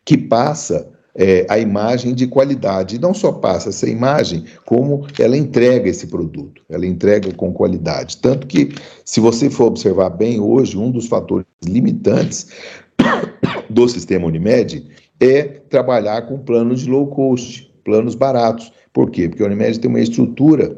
[0.04, 0.88] que passa
[1.20, 2.96] é, a imagem de qualidade.
[2.96, 8.16] E não só passa essa imagem, como ela entrega esse produto, ela entrega com qualidade.
[8.16, 8.70] Tanto que,
[9.04, 12.48] se você for observar bem, hoje, um dos fatores limitantes
[13.68, 14.86] do sistema Unimed
[15.20, 18.72] é trabalhar com planos de low cost, planos baratos.
[18.90, 19.28] Por quê?
[19.28, 20.74] Porque a Unimed tem uma estrutura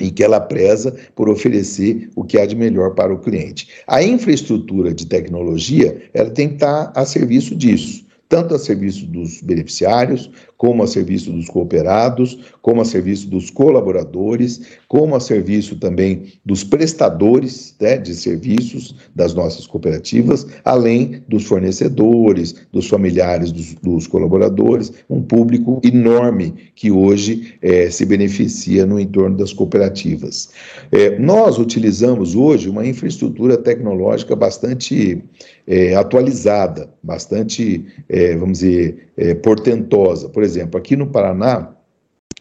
[0.00, 3.68] e que ela preza por oferecer o que há de melhor para o cliente.
[3.86, 9.42] A infraestrutura de tecnologia, ela tem que estar a serviço disso tanto a serviço dos
[9.42, 16.32] beneficiários, como a serviço dos cooperados, como a serviço dos colaboradores, como a serviço também
[16.42, 24.06] dos prestadores né, de serviços das nossas cooperativas, além dos fornecedores, dos familiares dos, dos
[24.06, 30.48] colaboradores, um público enorme que hoje é, se beneficia no entorno das cooperativas.
[30.90, 35.22] É, nós utilizamos hoje uma infraestrutura tecnológica bastante
[35.66, 37.84] é, atualizada, bastante,
[38.22, 40.28] é, vamos dizer, é, portentosa.
[40.28, 41.74] Por exemplo, aqui no Paraná,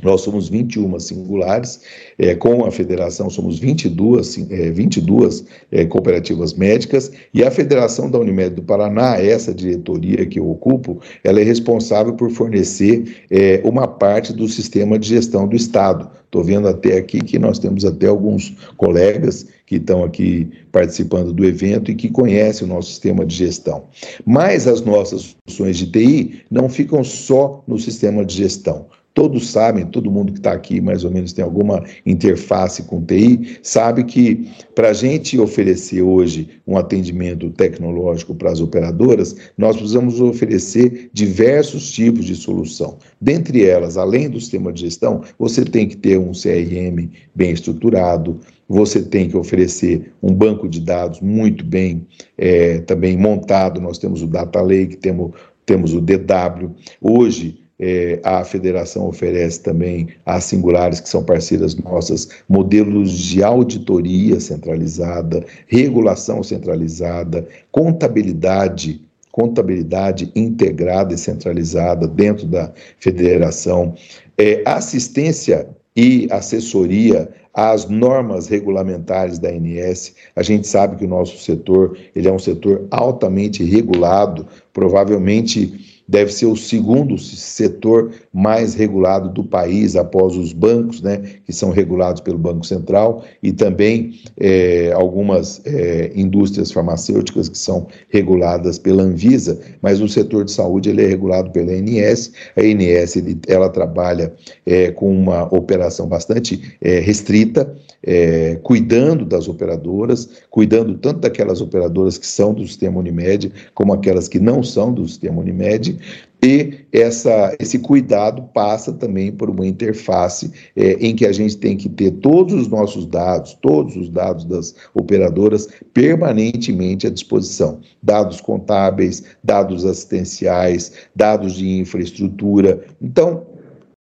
[0.03, 1.81] nós somos 21 singulares,
[2.17, 8.19] é, com a federação somos 22, é, 22 é, cooperativas médicas, e a Federação da
[8.19, 13.87] Unimed do Paraná, essa diretoria que eu ocupo, ela é responsável por fornecer é, uma
[13.87, 16.09] parte do sistema de gestão do Estado.
[16.31, 21.45] Estou vendo até aqui que nós temos até alguns colegas que estão aqui participando do
[21.45, 23.83] evento e que conhecem o nosso sistema de gestão.
[24.25, 28.87] Mas as nossas soluções de TI não ficam só no sistema de gestão.
[29.13, 33.59] Todos sabem, todo mundo que está aqui mais ou menos tem alguma interface com TI,
[33.61, 40.21] sabe que para a gente oferecer hoje um atendimento tecnológico para as operadoras, nós precisamos
[40.21, 42.97] oferecer diversos tipos de solução.
[43.19, 48.39] Dentre elas, além do sistema de gestão, você tem que ter um CRM bem estruturado,
[48.71, 52.07] você tem que oferecer um banco de dados muito bem
[52.37, 53.81] é, também montado.
[53.81, 55.31] Nós temos o Data Lake, temos,
[55.65, 56.71] temos o DW.
[57.01, 64.39] Hoje, é, a federação oferece também às singulares, que são parceiras nossas, modelos de auditoria
[64.39, 69.01] centralizada, regulação centralizada, contabilidade
[69.31, 72.69] contabilidade integrada e centralizada dentro da
[72.99, 73.95] federação,
[74.37, 80.13] é, assistência e assessoria às normas regulamentares da ANS.
[80.35, 86.33] A gente sabe que o nosso setor ele é um setor altamente regulado, provavelmente deve
[86.33, 92.21] ser o segundo setor mais regulado do país, após os bancos, né, que são regulados
[92.21, 99.57] pelo Banco Central, e também é, algumas é, indústrias farmacêuticas que são reguladas pela Anvisa,
[99.81, 102.33] mas o setor de saúde ele é regulado pela ANS.
[102.57, 104.33] A ANS ele, ela trabalha
[104.65, 112.17] é, com uma operação bastante é, restrita, é, cuidando das operadoras, cuidando tanto daquelas operadoras
[112.17, 116.00] que são do sistema Unimed, como aquelas que não são do sistema Unimed,
[116.43, 121.77] e essa, esse cuidado passa também por uma interface é, em que a gente tem
[121.77, 127.79] que ter todos os nossos dados, todos os dados das operadoras permanentemente à disposição.
[128.01, 132.85] Dados contábeis, dados assistenciais, dados de infraestrutura.
[132.99, 133.45] Então,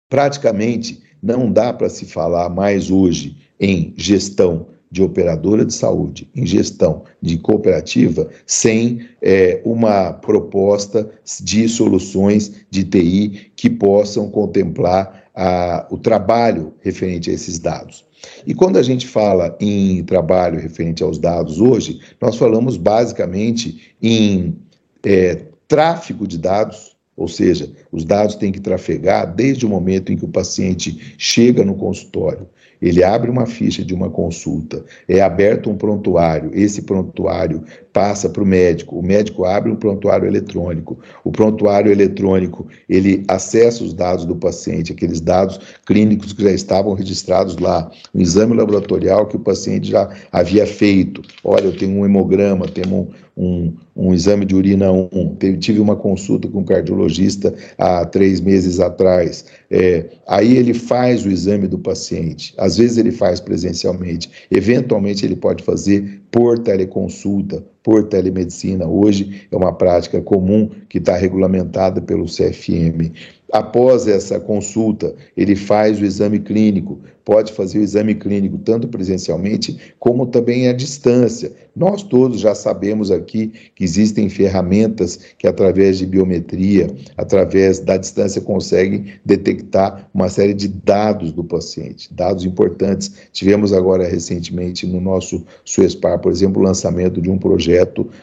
[0.10, 6.46] praticamente não dá para se falar mais hoje em gestão de operadora de saúde, em
[6.46, 11.10] gestão de cooperativa, sem é, uma proposta
[11.42, 18.06] de soluções de TI que possam contemplar a, o trabalho referente a esses dados.
[18.46, 24.56] E quando a gente fala em trabalho referente aos dados hoje, nós falamos basicamente em
[25.04, 30.18] é, tráfego de dados, ou seja, os dados têm que trafegar desde o momento em
[30.18, 32.48] que o paciente chega no consultório
[32.86, 38.44] ele abre uma ficha de uma consulta, é aberto um prontuário, esse prontuário passa para
[38.44, 44.26] o médico, o médico abre um prontuário eletrônico, o prontuário eletrônico ele acessa os dados
[44.26, 49.40] do paciente, aqueles dados clínicos que já estavam registrados lá, um exame laboratorial que o
[49.40, 54.92] paciente já havia feito, olha, eu tenho um hemograma, tenho um, um, exame de urina
[54.92, 59.46] 1, tive uma consulta com um cardiologista há três meses atrás.
[59.70, 65.36] É, aí ele faz o exame do paciente, às vezes ele faz presencialmente, eventualmente ele
[65.36, 68.88] pode fazer por teleconsulta, por telemedicina.
[68.88, 73.14] Hoje é uma prática comum que está regulamentada pelo CFM.
[73.54, 79.78] Após essa consulta, ele faz o exame clínico, pode fazer o exame clínico tanto presencialmente
[80.00, 81.54] como também à distância.
[81.76, 88.42] Nós todos já sabemos aqui que existem ferramentas que, através de biometria, através da distância,
[88.42, 93.12] conseguem detectar uma série de dados do paciente, dados importantes.
[93.32, 97.75] Tivemos agora recentemente no nosso SUESPAR, por exemplo, o lançamento de um projeto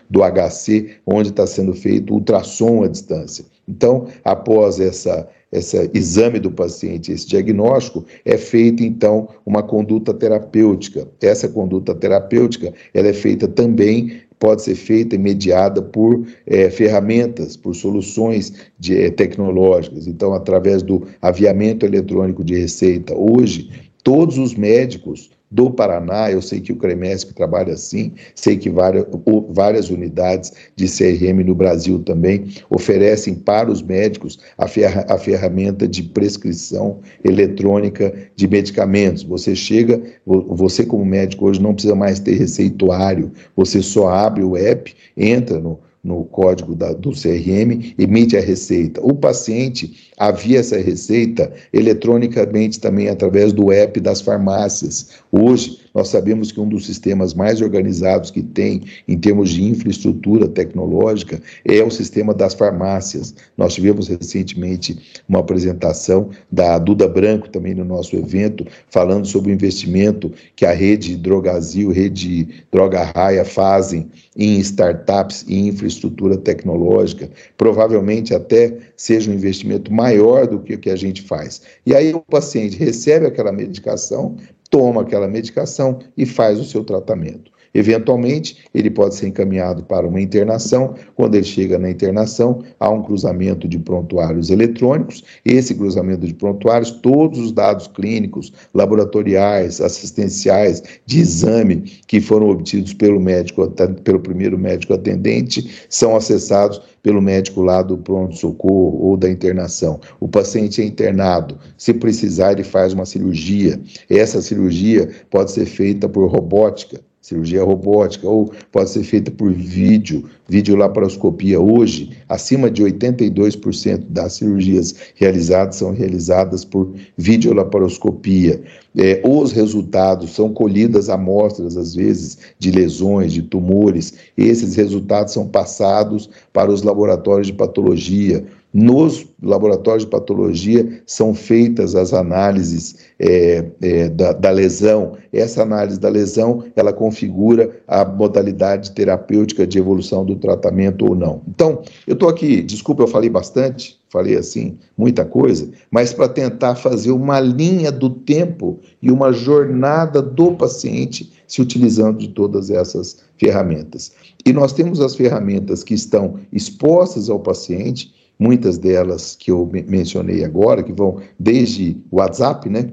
[0.08, 3.44] do HC, onde está sendo feito ultrassom à distância.
[3.68, 11.08] Então, após essa, esse exame do paciente, esse diagnóstico, é feita então uma conduta terapêutica.
[11.20, 17.56] Essa conduta terapêutica, ela é feita também pode ser feita e mediada por é, ferramentas,
[17.56, 20.08] por soluções de, é, tecnológicas.
[20.08, 23.70] Então, através do aviamento eletrônico de receita, hoje,
[24.02, 29.04] todos os médicos do Paraná, eu sei que o CREMESP trabalha assim, sei que várias,
[29.50, 35.86] várias unidades de CRM no Brasil também oferecem para os médicos a, ferra, a ferramenta
[35.86, 39.24] de prescrição eletrônica de medicamentos.
[39.24, 44.56] Você chega, você como médico hoje não precisa mais ter receituário, você só abre o
[44.56, 49.00] app, entra no no código da, do CRM, emite a receita.
[49.02, 55.10] O paciente havia essa receita eletronicamente também através do app das farmácias.
[55.30, 60.48] Hoje, nós sabemos que um dos sistemas mais organizados que tem em termos de infraestrutura
[60.48, 63.34] tecnológica é o sistema das farmácias.
[63.56, 69.54] Nós tivemos recentemente uma apresentação da Duda Branco também no nosso evento, falando sobre o
[69.54, 77.30] investimento que a rede Drogazil, rede Droga Raia fazem em startups e infraestrutura tecnológica.
[77.56, 81.62] Provavelmente até seja um investimento maior do que o que a gente faz.
[81.84, 84.36] E aí o paciente recebe aquela medicação,
[84.72, 87.52] toma aquela medicação e faz o seu tratamento.
[87.74, 90.94] Eventualmente, ele pode ser encaminhado para uma internação.
[91.14, 95.24] Quando ele chega na internação, há um cruzamento de prontuários eletrônicos.
[95.44, 102.92] Esse cruzamento de prontuários, todos os dados clínicos, laboratoriais, assistenciais, de exame que foram obtidos
[102.92, 103.66] pelo médico,
[104.04, 110.00] pelo primeiro médico atendente, são acessados pelo médico lá do pronto-socorro ou da internação.
[110.20, 113.80] O paciente é internado, se precisar, ele faz uma cirurgia.
[114.08, 120.28] Essa cirurgia pode ser feita por robótica, cirurgia robótica, ou pode ser feita por vídeo,
[120.48, 121.60] videolaparoscopia.
[121.60, 128.60] Hoje, acima de 82% das cirurgias realizadas são realizadas por videolaparoscopia.
[128.98, 134.14] É, os resultados são colhidas amostras, às vezes, de lesões, de tumores.
[134.36, 138.44] Esses resultados são passados para os laboratórios de patologia.
[138.74, 145.16] Nos laboratórios de patologia são feitas as análises é, é, da, da, lesão.
[145.32, 151.40] Essa análise da lesão ela configura a modalidade terapêutica de evolução do tratamento ou não.
[151.48, 156.74] Então, eu estou aqui, desculpa, eu falei bastante, falei assim, muita coisa, mas para tentar
[156.74, 163.18] fazer uma linha do tempo e uma jornada do paciente se utilizando de todas essas
[163.36, 164.12] ferramentas.
[164.44, 170.42] E nós temos as ferramentas que estão expostas ao paciente muitas delas que eu mencionei
[170.44, 172.90] agora, que vão desde o WhatsApp, né?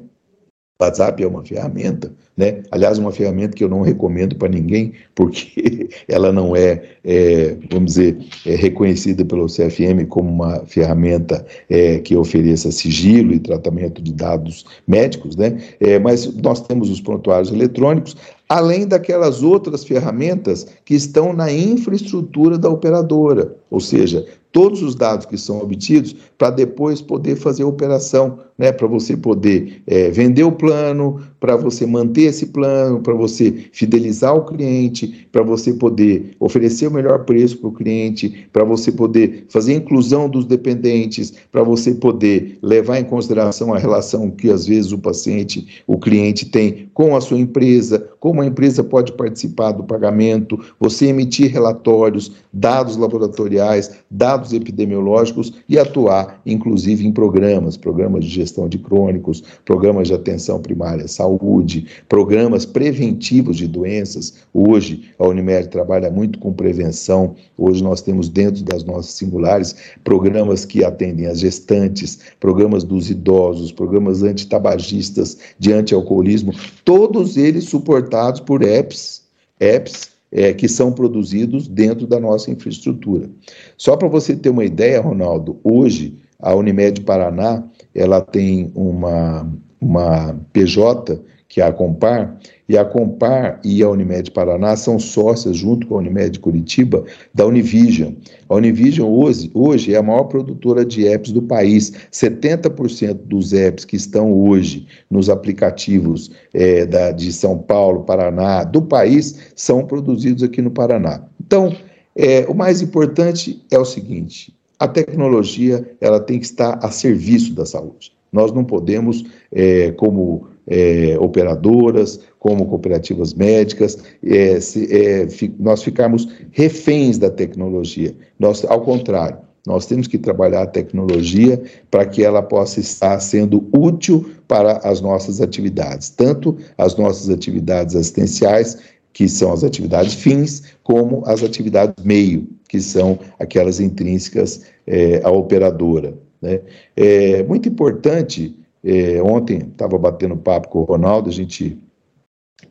[0.81, 2.61] WhatsApp é uma ferramenta, né?
[2.71, 7.95] Aliás, uma ferramenta que eu não recomendo para ninguém, porque ela não é, é vamos
[7.95, 14.13] dizer, é reconhecida pelo CFM como uma ferramenta é, que ofereça sigilo e tratamento de
[14.13, 15.57] dados médicos, né?
[15.81, 18.15] É, mas nós temos os prontuários eletrônicos,
[18.47, 25.25] além daquelas outras ferramentas que estão na infraestrutura da operadora, ou seja, todos os dados
[25.25, 30.43] que são obtidos para depois poder fazer a operação, né, para você poder é, vender
[30.43, 36.35] o plano, para você manter esse plano, para você fidelizar o cliente, para você poder
[36.39, 41.33] oferecer o melhor preço para o cliente, para você poder fazer a inclusão dos dependentes,
[41.51, 46.45] para você poder levar em consideração a relação que às vezes o paciente, o cliente
[46.45, 52.31] tem com a sua empresa, como a empresa pode participar do pagamento, você emitir relatórios,
[52.51, 60.07] dados laboratoriais, dados epidemiológicos e atuar, inclusive, em programas, programas de gestão de crônicos, programas
[60.07, 64.35] de atenção primária à saúde, programas preventivos de doenças.
[64.53, 67.35] Hoje, a Unimed trabalha muito com prevenção.
[67.57, 73.71] Hoje, nós temos dentro das nossas singulares programas que atendem as gestantes, programas dos idosos,
[73.71, 79.23] programas antitabagistas de antialcoolismo, todos eles suportados por apps,
[79.59, 83.29] apps é, que são produzidos dentro da nossa infraestrutura.
[83.77, 87.63] Só para você ter uma ideia, Ronaldo, hoje a Unimed Paraná
[87.93, 89.47] ela tem uma,
[89.81, 91.19] uma PJ
[91.49, 92.37] que é a Compar,
[92.69, 97.47] e a Compar e a Unimed Paraná são sócias, junto com a Unimed Curitiba, da
[97.47, 98.13] Univision.
[98.47, 101.91] A Univision hoje, hoje é a maior produtora de apps do país.
[102.11, 108.83] 70% dos apps que estão hoje nos aplicativos é, da, de São Paulo, Paraná, do
[108.83, 111.23] país, são produzidos aqui no Paraná.
[111.43, 111.75] Então,
[112.15, 117.55] é, o mais importante é o seguinte: a tecnologia ela tem que estar a serviço
[117.55, 118.13] da saúde.
[118.31, 125.83] Nós não podemos, é, como é, operadoras, como cooperativas médicas, é, se, é, fi, nós
[125.83, 128.15] ficarmos reféns da tecnologia.
[128.39, 131.61] Nós, ao contrário, nós temos que trabalhar a tecnologia
[131.91, 137.95] para que ela possa estar sendo útil para as nossas atividades, tanto as nossas atividades
[137.95, 138.77] assistenciais,
[139.11, 145.29] que são as atividades fins, como as atividades meio, que são aquelas intrínsecas é, à
[145.29, 146.13] operadora.
[146.41, 146.61] Né?
[146.95, 151.77] É muito importante é, ontem estava batendo papo com o Ronaldo, a gente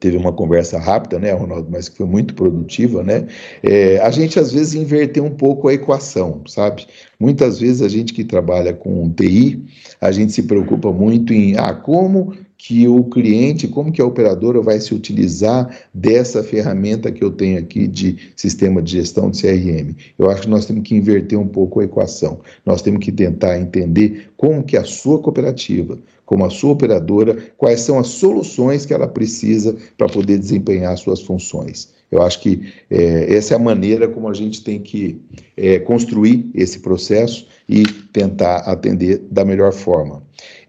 [0.00, 3.26] teve uma conversa rápida, né, Ronaldo, mas que foi muito produtiva, né?
[3.62, 6.86] É, a gente às vezes inverteu um pouco a equação, sabe?
[7.18, 9.64] Muitas vezes a gente que trabalha com TI,
[10.00, 14.60] a gente se preocupa muito em ah, como que o cliente, como que a operadora
[14.60, 19.94] vai se utilizar dessa ferramenta que eu tenho aqui de sistema de gestão de CRM.
[20.18, 22.40] Eu acho que nós temos que inverter um pouco a equação.
[22.66, 27.80] Nós temos que tentar entender como que a sua cooperativa, como a sua operadora, quais
[27.80, 31.96] são as soluções que ela precisa para poder desempenhar suas funções.
[32.10, 35.20] Eu acho que é, essa é a maneira como a gente tem que
[35.56, 40.26] é, construir esse processo e tentar atender da melhor forma.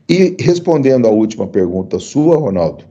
[0.10, 2.84] E respondendo à última pergunta sua, Ronaldo,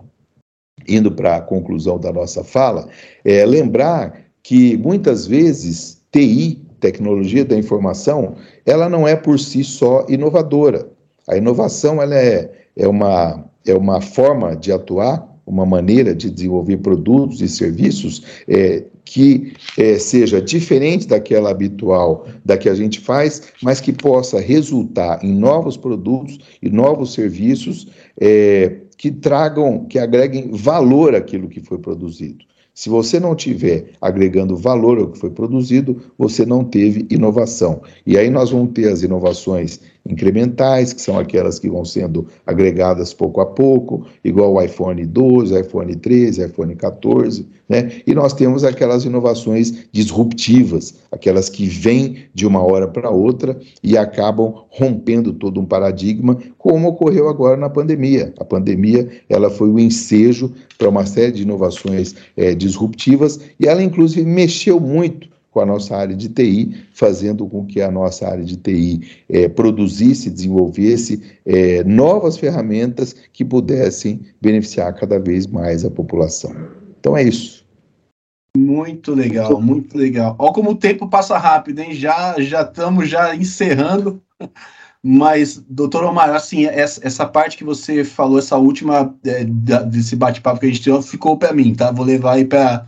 [0.87, 2.89] indo para a conclusão da nossa fala,
[3.25, 10.07] é lembrar que muitas vezes TI, tecnologia da informação, ela não é por si só
[10.09, 10.89] inovadora.
[11.27, 16.77] A inovação ela é, é, uma, é uma forma de atuar uma maneira de desenvolver
[16.79, 23.43] produtos e serviços é, que é, seja diferente daquela habitual, da que a gente faz,
[23.63, 27.89] mas que possa resultar em novos produtos e novos serviços
[28.21, 32.45] é, que tragam, que agreguem valor àquilo que foi produzido.
[32.75, 37.81] Se você não tiver agregando valor ao que foi produzido, você não teve inovação.
[38.07, 43.13] E aí nós vamos ter as inovações incrementais, que são aquelas que vão sendo agregadas
[43.13, 47.93] pouco a pouco, igual o iPhone 12, iPhone 13, iPhone 14, né?
[48.07, 53.97] E nós temos aquelas inovações disruptivas, aquelas que vêm de uma hora para outra e
[53.97, 58.33] acabam rompendo todo um paradigma, como ocorreu agora na pandemia.
[58.39, 63.83] A pandemia, ela foi o ensejo para uma série de inovações é, disruptivas e ela
[63.83, 68.45] inclusive mexeu muito com a nossa área de TI, fazendo com que a nossa área
[68.45, 75.91] de TI é, produzisse, desenvolvesse é, novas ferramentas que pudessem beneficiar cada vez mais a
[75.91, 76.55] população.
[77.01, 77.67] Então é isso.
[78.57, 80.35] Muito legal, muito legal.
[80.39, 81.95] Olha como o tempo passa rápido, hein?
[81.95, 84.23] Já já estamos já encerrando.
[85.03, 90.59] Mas, doutor Omar, assim, essa, essa, parte que você falou, essa última é, desse bate-papo
[90.59, 91.93] que a gente teve, ficou para mim, tá?
[91.93, 92.85] Vou levar aí para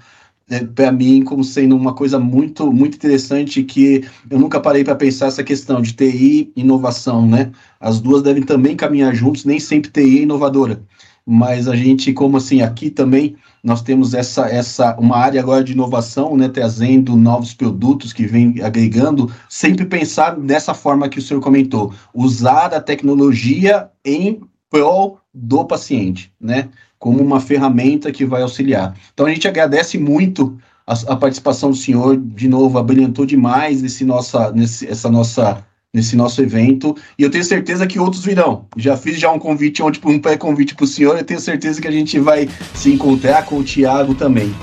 [0.74, 5.26] para mim como sendo uma coisa muito muito interessante que eu nunca parei para pensar
[5.26, 7.52] essa questão de TI e inovação, né?
[7.78, 10.82] As duas devem também caminhar juntos, nem sempre TI é inovadora,
[11.24, 15.72] mas a gente como assim aqui também nós temos essa essa uma área agora de
[15.72, 21.40] inovação, né, trazendo novos produtos que vem agregando, sempre pensar dessa forma que o senhor
[21.40, 24.40] comentou, usar a tecnologia em
[24.70, 26.68] prol do paciente, né?
[27.00, 28.94] Como uma ferramenta que vai auxiliar.
[29.12, 34.04] Então a gente agradece muito a, a participação do senhor, de novo, abrilhantou demais nesse
[34.04, 38.66] nossa, nesse, essa nossa, nesse nosso evento, e eu tenho certeza que outros virão.
[38.76, 41.92] Já fiz já um convite, um pré-convite para o senhor, eu tenho certeza que a
[41.92, 44.54] gente vai se encontrar com o Tiago também.